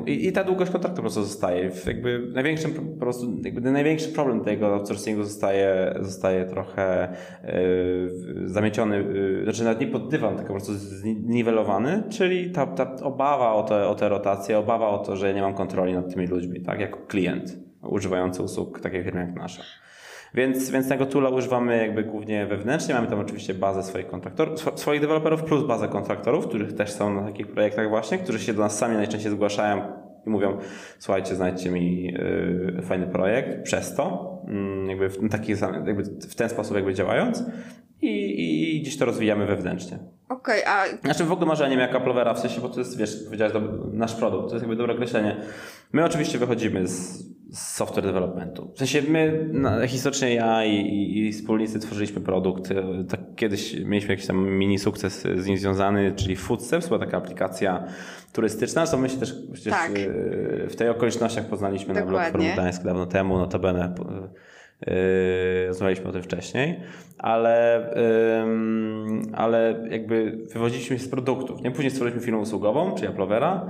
[0.06, 1.72] i, I, ta długość kontraktu po prostu zostaje.
[1.88, 7.14] Jakby największym, po prostu, jakby największy problem tego outsourcingu zostaje, zostaje trochę
[7.44, 12.96] yy, zamieciony, yy, znaczy nawet nie pod dywan, tylko po prostu zniwelowany, czyli ta, ta
[12.96, 16.14] obawa o te, o te rotacje, obawa o to, że ja nie mam kontroli nad
[16.14, 19.64] tymi ludźmi, tak, jako klient używający usług takiej firmy jak nasza.
[20.34, 22.94] Więc, więc tego toola używamy jakby głównie wewnętrznie.
[22.94, 27.24] Mamy tam oczywiście bazę swoich kontraktorów, swoich deweloperów plus bazę kontraktorów, których też są na
[27.24, 29.82] takich projektach właśnie, którzy się do nas sami najczęściej zgłaszają
[30.28, 30.58] i mówią,
[31.00, 34.39] słuchajcie, znajdźcie mi yy, fajny projekt przez to,
[34.88, 35.52] jakby, w, taki,
[35.86, 37.44] jakby w ten sposób jakby działając
[38.02, 40.00] i, i gdzieś to rozwijamy wewnętrznie.
[40.30, 41.02] Okej, okay, a...
[41.02, 43.54] Znaczy w ogóle marzeniem jak Applewera, w sensie, bo to jest, wiesz, powiedziałeś,
[43.94, 45.38] nasz produkt, to jest jakby dobre określenie.
[45.92, 48.72] My oczywiście wychodzimy z z software developmentu.
[48.76, 52.72] W sensie my, no, historycznie ja i, i, i, wspólnicy tworzyliśmy produkt.
[52.72, 57.18] E, tak kiedyś mieliśmy jakiś tam mini sukces z nim związany, czyli Foodsteps, była taka
[57.18, 57.84] aplikacja
[58.34, 58.86] turystyczna.
[58.86, 59.92] Zresztą my się też przecież tak.
[59.92, 62.12] E, w tej okolicznościach poznaliśmy Dokładnie.
[62.12, 64.30] na Blog Forum Gdańsk dawno temu, notabene Yy,
[65.68, 66.80] rozmawialiśmy o tym wcześniej,
[67.18, 71.62] ale, yy, ale jakby wywodziliśmy się z produktów.
[71.62, 71.72] Nie?
[71.72, 73.70] Później stworzyliśmy firmę usługową, czyli Applovera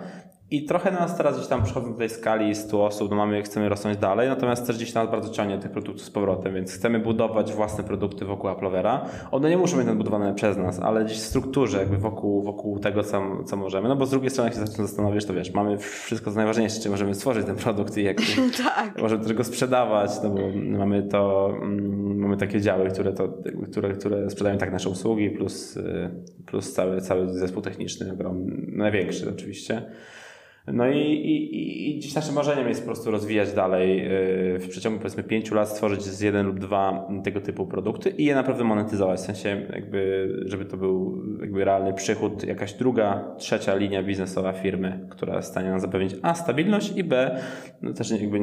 [0.52, 3.70] i trochę nas teraz gdzieś tam przychodzą do tej skali 100 osób, no mamy, chcemy
[3.70, 7.54] rosnąć dalej, natomiast też gdzieś nas bardzo ciągnie tych produktów z powrotem, więc chcemy budować
[7.54, 9.06] własne produkty wokół Applovera.
[9.32, 13.04] One nie muszą być budowane przez nas, ale gdzieś w strukturze, jakby wokół, wokół tego,
[13.04, 13.90] co, co możemy.
[13.90, 16.90] No bo z drugiej strony, jak się zastanowić, to wiesz, mamy wszystko co najważniejsze, czy
[16.90, 18.18] możemy stworzyć ten produkt i jak
[18.76, 19.02] tak.
[19.02, 20.42] możemy też go sprzedawać, no bo
[20.78, 23.30] mamy to, mm, mamy takie działy, które, to,
[23.72, 26.10] które, które sprzedają tak nasze usługi, plus, y,
[26.46, 28.18] plus cały, cały zespół techniczny,
[28.68, 29.86] największy oczywiście.
[30.74, 34.06] No i, i, i dziś naszym marzeniem jest po prostu rozwijać dalej
[34.56, 38.26] y, w przeciągu powiedzmy pięciu lat, stworzyć z jeden lub dwa tego typu produkty i
[38.26, 43.76] je naprawdę monetyzować, w sensie jakby, żeby to był jakby realny przychód, jakaś druga, trzecia
[43.76, 47.42] linia biznesowa firmy, która jest w stanie nam zapewnić a stabilność i b
[47.82, 48.42] no też jakby y,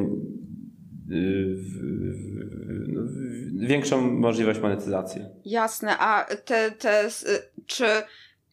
[2.87, 3.01] no,
[3.67, 5.21] większą możliwość monetyzacji.
[5.45, 7.07] Jasne, a te, te
[7.65, 7.85] czy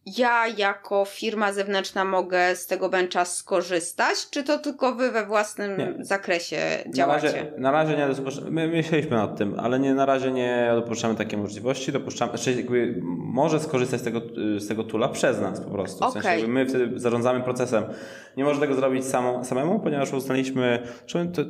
[0.05, 5.77] ja jako firma zewnętrzna mogę z tego bencha skorzystać, czy to tylko wy we własnym
[5.77, 5.93] nie.
[5.99, 7.27] zakresie działacie?
[7.27, 10.71] Na razie, na razie nie dopuszczamy, my myśleliśmy nad tym, ale nie, na razie nie
[10.75, 14.21] dopuszczamy takiej możliwości, dopuszczamy, znaczy jakby może skorzystać z tego,
[14.57, 16.21] z tego tula przez nas po prostu, w okay.
[16.21, 17.83] sensie my wtedy zarządzamy procesem.
[18.37, 21.41] Nie może tego zrobić samo, samemu, ponieważ uznaliśmy, to, to,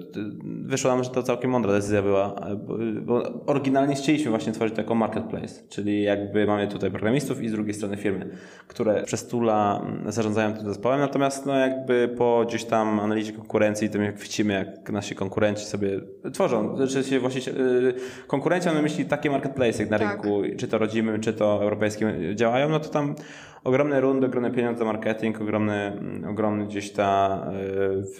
[0.44, 4.96] wyszło nam, że to całkiem mądra decyzja była, bo, bo oryginalnie chcieliśmy właśnie tworzyć taką
[4.96, 8.38] marketplace, czyli jakby mamy tutaj programistów i z drugiej strony firmy
[8.68, 13.90] które przez Tula mm, zarządzają tym zespołem, natomiast no jakby po gdzieś tam analizie konkurencji,
[13.90, 15.90] tym jak widzimy, jak nasi konkurenci sobie
[16.34, 17.94] tworzą, czy się właśnie y,
[18.28, 20.10] konkurencja na myśli takie marketplace jak na tak.
[20.10, 23.16] rynku, czy to rodzimym, czy to europejskim działają, no to tam
[23.64, 27.42] ogromne rundy, ogromne pieniądze za marketing, ogromne, mm, ogromne gdzieś ta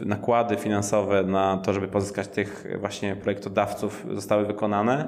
[0.02, 5.08] y, nakłady finansowe na to, żeby pozyskać tych właśnie projektodawców zostały wykonane.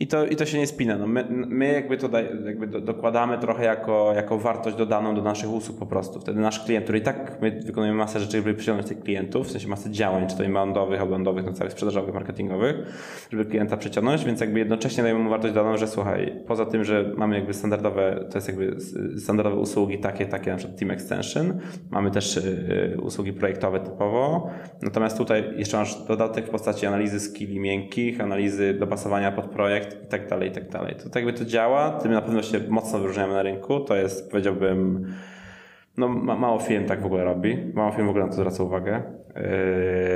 [0.00, 0.98] I to, I to się nie spina.
[0.98, 5.22] No my, my jakby to daj, jakby do, dokładamy trochę jako, jako wartość dodaną do
[5.22, 6.20] naszych usług po prostu.
[6.20, 9.50] Wtedy nasz klient, który i tak my wykonujemy masę rzeczy, żeby przyciągnąć tych klientów, w
[9.50, 12.76] sensie masę działań, czy to inboundowych, outboundowych, no całych sprzedażowych, marketingowych,
[13.30, 17.12] żeby klienta przyciągnąć, więc jakby jednocześnie dajemy mu wartość dodaną, że słuchaj, poza tym, że
[17.16, 18.76] mamy jakby standardowe, to jest jakby
[19.20, 21.58] standardowe usługi takie, takie na przykład Team Extension,
[21.90, 24.50] mamy też y, usługi projektowe typowo,
[24.82, 30.06] natomiast tutaj jeszcze masz dodatek w postaci analizy skilli miękkich, analizy dopasowania pod projekt, i
[30.06, 30.94] tak dalej, i tak dalej.
[30.94, 34.30] To tak jakby to działa, tym na pewno się mocno wyróżniamy na rynku, to jest
[34.30, 35.06] powiedziałbym
[35.98, 38.62] no ma, mało firm tak w ogóle robi, mało firm w ogóle na to zwraca
[38.62, 39.02] uwagę,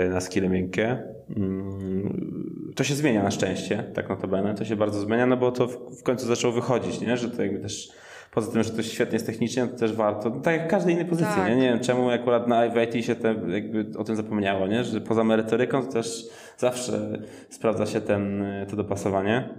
[0.04, 0.98] yy, na skille miękkie.
[1.28, 5.66] Yy, to się zmienia na szczęście, tak notabene, to się bardzo zmienia, no bo to
[5.66, 7.16] w, w końcu zaczęło wychodzić, nie?
[7.16, 7.92] że to jakby też
[8.32, 11.06] poza tym, że to świetnie jest technicznie, to też warto, no tak jak każdej innej
[11.06, 11.48] pozycji, tak.
[11.48, 11.56] nie?
[11.56, 14.84] nie wiem czemu akurat na IT się te, jakby o tym zapomniało, nie?
[14.84, 16.26] że poza merytoryką to też
[16.56, 17.18] zawsze
[17.50, 19.54] sprawdza się ten, to dopasowanie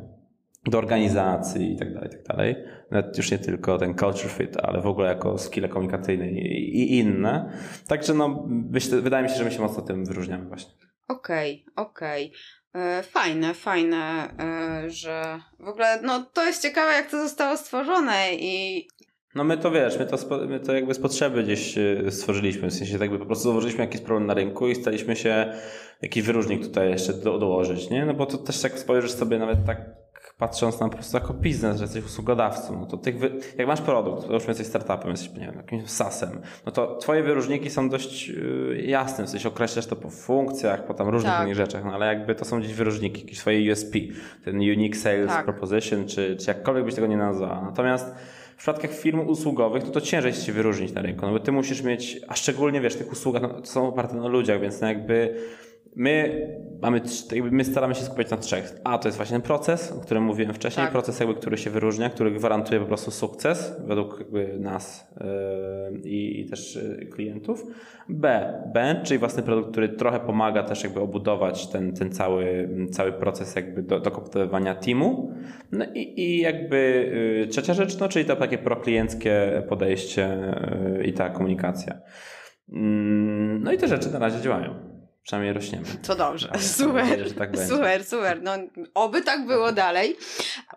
[0.66, 2.56] do organizacji i tak dalej, i tak dalej.
[2.92, 7.52] Nawet już nie tylko ten culture fit, ale w ogóle jako skille komunikacyjne i, inne.
[7.88, 8.48] Także no,
[9.02, 10.74] wydaje mi się, że my się mocno tym wyróżniamy właśnie.
[11.08, 12.28] Okej, okay, okej.
[12.28, 12.63] Okay.
[13.04, 18.88] Fajne, fajne, e, że w ogóle, no to jest ciekawe, jak to zostało stworzone i
[19.36, 20.18] no my to wiesz, my to,
[20.48, 23.84] my to jakby z potrzeby gdzieś e, stworzyliśmy, w sensie tak jakby po prostu zauważyliśmy
[23.84, 25.54] jakiś problem na rynku i staliśmy się
[26.02, 28.06] jakiś wyróżnik tutaj jeszcze do, dołożyć, nie?
[28.06, 30.03] No bo to też jak spojrzysz sobie nawet tak
[30.38, 33.32] patrząc na po prostu jako biznes, że jesteś usługodawcą, no to tych wy...
[33.58, 37.24] jak masz produkt, to już jesteś startupem, jesteś nie wiem, jakimś SaaSem, no to twoje
[37.24, 41.44] wyróżniki są dość yy, jasne, w sensie określasz to po funkcjach, po tam różnych tak.
[41.46, 44.00] innych rzeczach, no ale jakby to są gdzieś wyróżniki, jakieś swoje USP,
[44.46, 45.46] ten Unique Sales tak.
[45.46, 47.62] Proposition, czy, czy jakkolwiek byś tego nie nazwała.
[47.62, 48.16] Natomiast
[48.54, 51.52] w przypadkach firm usługowych, to to ciężej jest się wyróżnić na rynku, no bo ty
[51.52, 55.36] musisz mieć, a szczególnie wiesz, tych usługach no, są oparte na ludziach, więc no jakby
[55.96, 56.48] my
[56.82, 57.02] mamy,
[57.52, 58.76] my staramy się skupiać na trzech.
[58.84, 60.92] A to jest właśnie ten proces, o którym mówiłem wcześniej, tak.
[60.92, 64.26] proces jakby, który się wyróżnia, który gwarantuje po prostu sukces według
[64.60, 65.14] nas
[65.94, 67.66] yy, i, też yy, klientów.
[68.10, 73.12] B, bench, czyli własny produkt, który trochę pomaga też jakby obudować ten, ten cały, cały
[73.12, 74.00] proces jakby do,
[74.76, 75.34] teamu.
[75.72, 80.54] No i, i jakby yy, trzecia rzecz, no czyli to takie proklienckie podejście
[81.06, 82.00] i ta komunikacja.
[82.72, 84.93] Mm, no i te rzeczy na razie działają.
[85.24, 85.86] Przynajmniej rośniemy.
[86.08, 86.52] To dobrze.
[86.60, 86.94] super.
[86.94, 88.42] Nadzieję, tak super, super.
[88.42, 88.52] No,
[88.94, 90.18] oby tak było dalej.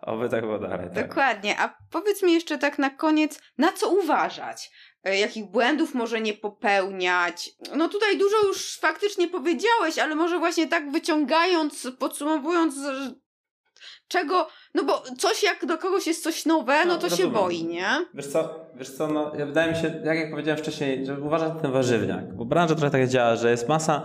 [0.02, 0.88] Oby tak było dalej.
[0.94, 1.08] Tak.
[1.08, 1.60] Dokładnie.
[1.60, 4.70] A powiedz mi jeszcze tak na koniec, na co uważać?
[5.04, 7.50] E, jakich błędów może nie popełniać?
[7.76, 12.74] No tutaj dużo już faktycznie powiedziałeś, ale może właśnie tak wyciągając, podsumowując,
[14.08, 17.32] czego, no bo coś jak do kogoś jest coś nowe, no, no to rozumiem.
[17.32, 17.88] się boi, nie?
[18.14, 21.72] Wiesz co, wiesz co, no wydaje mi się, jak, jak powiedziałem wcześniej, że uważam ten
[21.72, 24.02] warzywniak, bo branża trochę tak działa, że jest masa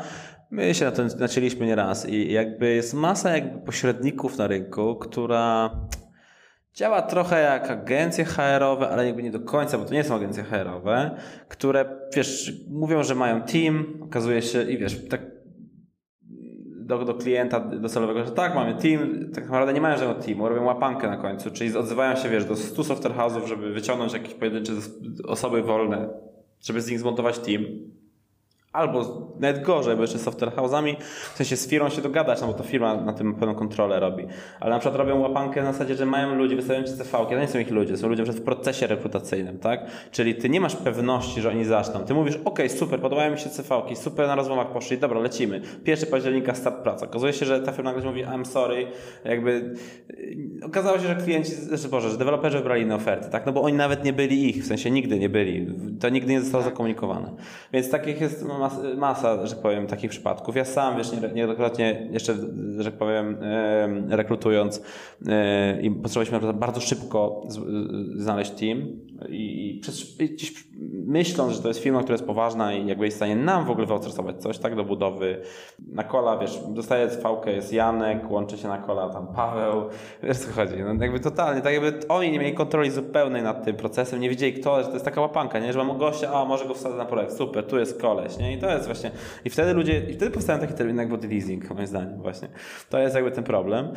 [0.52, 5.72] My się na to nacięliśmy nieraz i jakby jest masa jakby pośredników na rynku, która
[6.74, 10.44] działa trochę jak agencje HR-owe, ale jakby nie do końca, bo to nie są agencje
[10.44, 11.86] HR-owe, które,
[12.16, 15.22] wiesz, mówią, że mają team, okazuje się i wiesz, tak
[16.82, 20.64] do, do klienta docelowego, że tak, mamy team, tak naprawdę nie mają żadnego teamu, robią
[20.64, 24.74] łapankę na końcu, czyli odzywają się, wiesz, do 100 software house'ów, żeby wyciągnąć jakieś pojedyncze
[25.28, 26.10] osoby wolne,
[26.62, 27.66] żeby z nich zmontować team
[28.74, 30.96] Albo nawet gorzej, bo jeszcze software house'ami,
[31.34, 34.28] w sensie z firmą się dogadać, no bo to firma na tym pewną kontrolę robi.
[34.60, 37.48] Ale na przykład robią łapankę na zasadzie, że mają ludzi, wystawiają ci CV, to nie
[37.48, 39.86] są ich ludzie, są ludzie w procesie rekrutacyjnym, tak?
[40.12, 42.00] Czyli ty nie masz pewności, że oni zaczną.
[42.00, 45.62] Ty mówisz, ok, super, podobają mi się CV, super na rozmowach poszli, dobra, lecimy.
[45.84, 47.06] Pierwszy października start praca.
[47.06, 48.88] Okazuje się, że ta firma nagle mówi, I'm sorry,
[49.26, 49.76] jakby
[50.64, 53.46] okazało się, że klienci, znaczy Boże, że deweloperzy wybrali inne oferty, tak?
[53.46, 55.68] No bo oni nawet nie byli ich, w sensie nigdy nie byli.
[56.00, 56.72] To nigdy nie zostało tak.
[56.74, 57.32] zakomunikowane.
[57.74, 60.56] Więc takich jest mas, masa, że powiem, takich przypadków.
[60.56, 62.36] Ja sam, wiesz, niejednokrotnie jeszcze,
[62.78, 63.38] że tak powiem,
[64.10, 64.82] rekrutując
[65.82, 67.42] i potrzebowaliśmy bardzo szybko
[68.16, 68.82] znaleźć team
[69.30, 69.82] i,
[70.20, 70.54] gdzieś
[71.06, 73.70] myśląc, że to jest firma, która jest poważna i jakby jest w stanie nam w
[73.70, 75.42] ogóle wyoutsourcować coś, tak, do budowy.
[75.94, 79.84] Na kola, wiesz, dostaje fałkę, jest Janek, łączy się na kola tam Paweł,
[80.24, 83.76] wiesz co chodzi, no jakby totalnie, tak jakby oni nie mieli kontroli zupełnej nad tym
[83.76, 86.66] procesem, nie wiedzieli kto, że to jest taka łapanka, nie, że mam gościa, a może
[86.66, 89.12] go wsadzę na projekt, super, tu jest koleś, nie, i to jest właśnie,
[89.46, 92.48] i wtedy ludzie, i wtedy powstają takie terminy jak body leasing, moim zdaniem właśnie.
[92.90, 93.88] To jest jakby ten problem.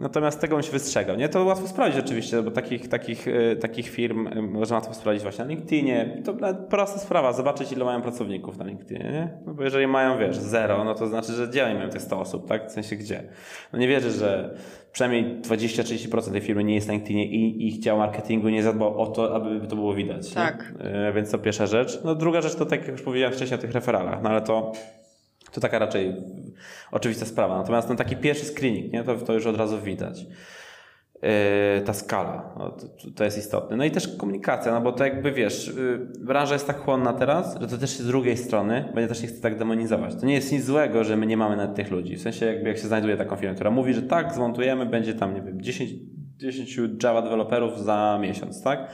[0.00, 3.88] Natomiast tego bym się wystrzegał, nie, to łatwo sprawdzić oczywiście, bo takich, takich, e, takich
[3.88, 6.22] firm e, można łatwo sprawdzić właśnie na LinkedInie.
[6.24, 9.28] To prosta sprawa, zobaczyć ile mają pracowników na LinkedInie, nie?
[9.46, 12.20] No bo jeżeli mają, wiesz, zero, no to znaczy, że gdzie oni mają te 100
[12.20, 12.68] osób, tak?
[12.68, 13.22] W sensie gdzie?
[13.72, 14.56] No nie wierzę, że
[14.96, 19.06] przynajmniej 20-30% tej firmy nie jest na LinkedInie i ich dział marketingu nie zadbał o
[19.06, 20.30] to, aby to było widać.
[20.30, 20.72] Tak.
[20.80, 22.00] E, więc to pierwsza rzecz.
[22.04, 24.72] No druga rzecz to tak jak już powiedziałem wcześniej o tych referalach, no ale to
[25.52, 26.14] to taka raczej
[26.92, 27.58] oczywista sprawa.
[27.58, 29.04] Natomiast ten taki pierwszy screening, nie?
[29.04, 30.26] To, to już od razu widać.
[31.22, 32.76] Yy, ta skala, no,
[33.16, 33.76] to, jest istotne.
[33.76, 37.60] No i też komunikacja, no bo to jakby wiesz, yy, branża jest tak chłonna teraz,
[37.60, 40.14] że to też z drugiej strony, bo ja też nie chcę tak demonizować.
[40.14, 42.16] To nie jest nic złego, że my nie mamy nawet tych ludzi.
[42.16, 45.34] W sensie jakby jak się znajduje taką firmę, która mówi, że tak, zmontujemy, będzie tam,
[45.34, 45.90] nie wiem, 10,
[46.36, 48.90] 10 Java deweloperów za miesiąc, tak?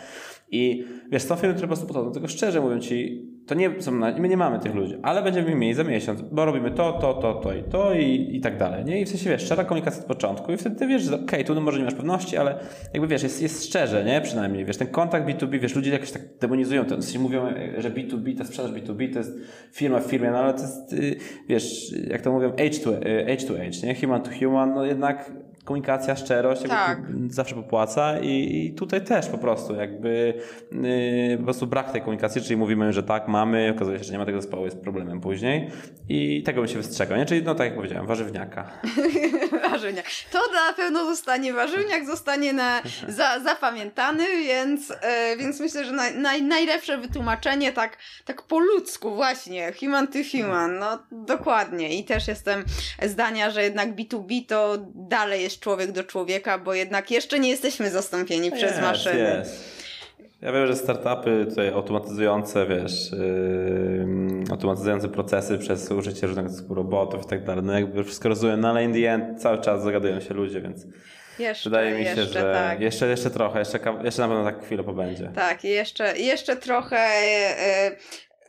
[0.51, 3.93] I wiesz, są firmy, które po prostu podchodzą, tylko szczerze mówią ci, to nie są,
[3.93, 7.35] my nie mamy tych ludzi, ale będziemy mieli za miesiąc, bo robimy to, to, to,
[7.35, 9.01] to i to i, i tak dalej, nie?
[9.01, 11.45] I w sensie, wiesz, szczera komunikacja od początku i wtedy ty wiesz, że okej, okay,
[11.45, 12.59] tu może nie masz pewności, ale
[12.93, 14.21] jakby wiesz, jest, jest szczerze, nie?
[14.21, 17.47] Przynajmniej, wiesz, ten kontakt B2B, wiesz, ludzie jakoś tak demonizują to, w sensie mówią,
[17.79, 19.39] że B2B, ta sprzedaż B2B to jest
[19.73, 21.17] firma w firmie, no ale to jest, y,
[21.49, 22.91] wiesz, jak to mówią, age to,
[23.33, 23.95] age to age, nie?
[23.95, 25.33] Human to human, no jednak
[25.65, 26.99] komunikacja, szczerość tak.
[27.29, 30.35] zawsze popłaca i, i, tutaj też po prostu jakby
[30.73, 34.19] yy, po prostu brak tej komunikacji, czyli mówimy, że tak, mamy, okazuje się, że nie
[34.19, 35.71] ma tego zespołu, jest problemem później
[36.09, 37.27] i tego bym się wystrzegał, nie?
[37.27, 38.71] Czyli no tak jak powiedziałem, warzywniaka.
[39.71, 40.07] Warzywniak.
[40.31, 44.97] To na pewno zostanie warzywniak, zostanie na, za, zapamiętany, więc, yy,
[45.39, 50.79] więc myślę, że naj, naj, najlepsze wytłumaczenie tak, tak po ludzku właśnie, human to human,
[50.79, 52.65] no dokładnie i też jestem
[53.03, 57.91] zdania, że jednak B2B to dalej jest człowiek do człowieka, bo jednak jeszcze nie jesteśmy
[57.91, 59.41] zastąpieni yes, przez maszyny.
[59.43, 59.83] Yes.
[60.43, 64.07] Ja wiem, że startupy tutaj automatyzujące, wiesz, yy,
[64.51, 66.29] automatyzujące procesy przez użycie
[66.59, 69.61] typu robotów i tak dalej, no jakby wszystko rozumiem, no ale in the end cały
[69.61, 70.87] czas zagadują się ludzie, więc
[71.39, 72.81] jeszcze, wydaje mi się, jeszcze, że tak.
[72.81, 75.31] jeszcze, jeszcze trochę, jeszcze, jeszcze na pewno tak chwilę pobędzie.
[75.35, 76.97] Tak, jeszcze, jeszcze trochę
[77.91, 77.97] yy,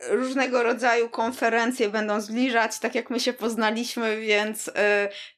[0.08, 4.72] różnego rodzaju konferencje będą zbliżać, tak jak my się poznaliśmy, więc y,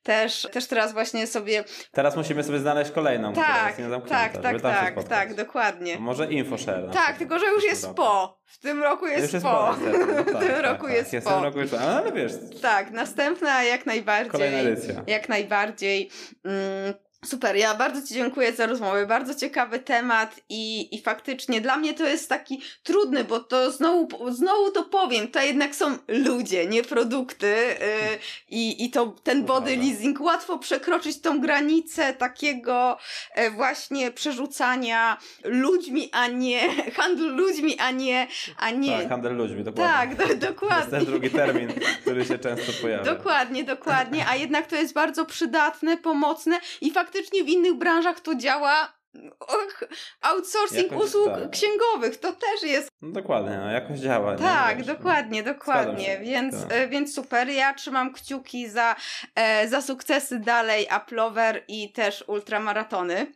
[0.03, 1.65] też, też teraz właśnie sobie.
[1.93, 5.99] Teraz musimy sobie znaleźć kolejną, tak, która jest niezamknięta, tak, tak, tak, tak, dokładnie.
[5.99, 6.91] może InfoShare.
[6.93, 8.39] Tak, tylko że już jest po.
[8.45, 9.41] W tym roku jest, po.
[9.41, 11.31] po no tak, w tym tak, roku tak, jest po.
[11.31, 12.33] W tym roku jest po, ale wiesz.
[12.63, 14.31] Tak, następna jak najbardziej.
[14.31, 15.05] Kolejna edycja.
[15.07, 16.11] Jak najbardziej.
[16.45, 16.95] Mm,
[17.27, 19.07] Super, ja bardzo Ci dziękuję za rozmowę.
[19.07, 24.33] Bardzo ciekawy temat i, i faktycznie dla mnie to jest taki trudny, bo to znowu,
[24.33, 28.19] znowu to powiem, to jednak są ludzie, nie produkty yy,
[28.49, 32.99] i, i to ten body leasing łatwo przekroczyć tą granicę takiego
[33.37, 36.61] yy, właśnie przerzucania ludźmi, a nie
[36.97, 38.27] handlu ludźmi, a nie.
[38.59, 38.99] A nie...
[38.99, 40.17] Tak, handel ludźmi, dokładnie.
[40.17, 40.77] Tak, do, dokładnie.
[40.77, 41.69] To jest ten drugi termin,
[42.01, 43.05] który się często pojawia.
[43.15, 48.21] Dokładnie, dokładnie, a jednak to jest bardzo przydatne, pomocne i faktycznie faktycznie w innych branżach
[48.21, 48.97] to działa
[49.41, 49.85] Och,
[50.21, 51.51] outsourcing jakoś, usług tak.
[51.51, 52.89] księgowych, to też jest.
[53.03, 54.37] No dokładnie, no jakoś działa.
[54.37, 55.53] Tak, wiesz, dokładnie, no.
[55.53, 56.19] dokładnie.
[56.23, 56.73] Więc, tak.
[56.73, 57.49] E, więc super.
[57.49, 58.97] Ja trzymam kciuki za,
[59.35, 63.33] e, za sukcesy dalej, Applover i też ultramaratony.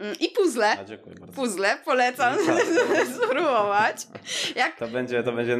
[0.00, 0.78] Mm, I puzzle.
[0.80, 1.36] A, dziękuję bardzo.
[1.36, 3.06] Puzzle, polecam no tak.
[3.16, 3.96] spróbować.
[4.56, 4.76] Jak...
[4.76, 5.58] To będzie, to będzie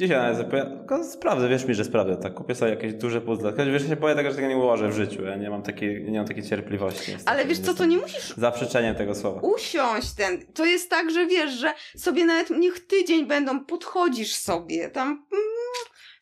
[0.00, 3.52] Dzisiaj nawet tylko sprawdzę, wiesz mi, że sprawdzę, tak, kupię sobie jakieś duże puzzle.
[3.52, 6.04] Wiesz, ja się boję tego, że tego nie ułożę w życiu, ja nie mam takiej,
[6.10, 7.12] nie mam takiej cierpliwości.
[7.12, 7.30] Niestety.
[7.30, 8.34] Ale wiesz co, to nie musisz...
[8.36, 9.40] Zaprzeczeniem tego słowa.
[9.40, 14.90] Usiąść ten, to jest tak, że wiesz, że sobie nawet niech tydzień będą, podchodzisz sobie,
[14.90, 15.08] tam...
[15.08, 15.50] Mm,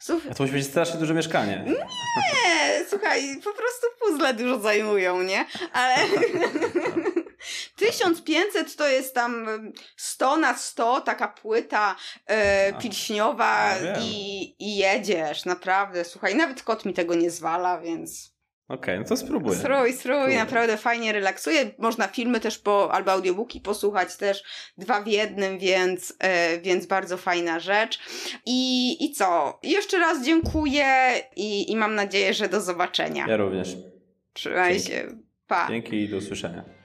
[0.00, 0.30] Słuchaj.
[0.30, 1.64] A to musi być strasznie duże mieszkanie.
[1.66, 5.44] Nie, słuchaj, po prostu puzzle dużo zajmują, nie?
[5.72, 5.94] Ale
[7.78, 9.46] 1500 to jest tam
[9.96, 16.04] 100 na 100, taka płyta e, pilśniowa i, i jedziesz, naprawdę.
[16.04, 18.38] Słuchaj, nawet kot mi tego nie zwala, więc...
[18.68, 19.58] Okej, okay, no to spróbuję.
[19.58, 21.70] Strój, strój, naprawdę fajnie relaksuje.
[21.78, 24.42] Można filmy też po, albo audiobooki posłuchać też
[24.78, 27.98] dwa w jednym, więc, e, więc bardzo fajna rzecz.
[28.46, 29.58] I, I co?
[29.62, 30.86] Jeszcze raz dziękuję
[31.36, 33.26] i, i mam nadzieję, że do zobaczenia.
[33.28, 33.76] Ja również.
[34.32, 34.88] Trzymaj Dzięki.
[34.88, 35.18] się.
[35.46, 35.68] Pa.
[35.68, 36.77] Dzięki i do usłyszenia.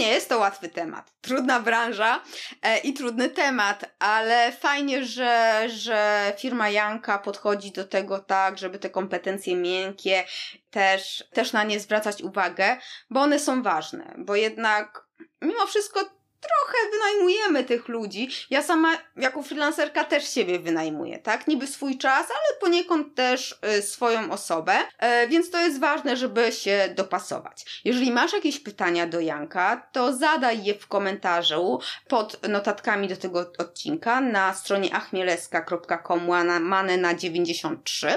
[0.00, 1.12] Nie jest to łatwy temat.
[1.20, 2.22] Trudna branża
[2.62, 8.78] e, i trudny temat, ale fajnie, że, że firma Janka podchodzi do tego tak, żeby
[8.78, 10.24] te kompetencje miękkie
[10.70, 12.76] też, też na nie zwracać uwagę,
[13.10, 15.06] bo one są ważne, bo jednak
[15.42, 18.28] mimo wszystko trochę wynajmujemy tych ludzi.
[18.50, 21.48] Ja sama jako freelancerka też siebie wynajmuję, tak?
[21.48, 24.78] Niby swój czas, ale poniekąd też y, swoją osobę,
[25.24, 27.80] y, więc to jest ważne, żeby się dopasować.
[27.84, 33.52] Jeżeli masz jakieś pytania do Janka, to zadaj je w komentarzu pod notatkami do tego
[33.58, 38.08] odcinka na stronie achmieleska.com łamane na 93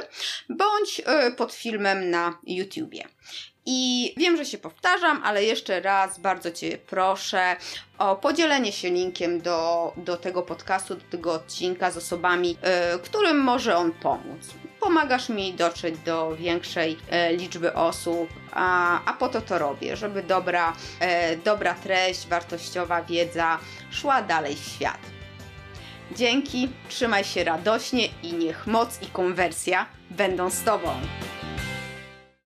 [0.50, 3.04] bądź y, pod filmem na YouTubie.
[3.66, 7.56] I wiem, że się powtarzam, ale jeszcze raz bardzo Cię proszę
[7.98, 13.38] o podzielenie się linkiem do, do tego podcastu, do tego odcinka z osobami, yy, którym
[13.38, 14.54] może on pomóc.
[14.80, 20.24] Pomagasz mi dotrzeć do większej yy, liczby osób, a, a po to to robię, żeby
[20.24, 23.60] dobra, yy, dobra treść, wartościowa wiedza
[23.92, 25.00] szła dalej w świat.
[26.16, 30.94] Dzięki, trzymaj się radośnie i niech moc i konwersja będą z Tobą.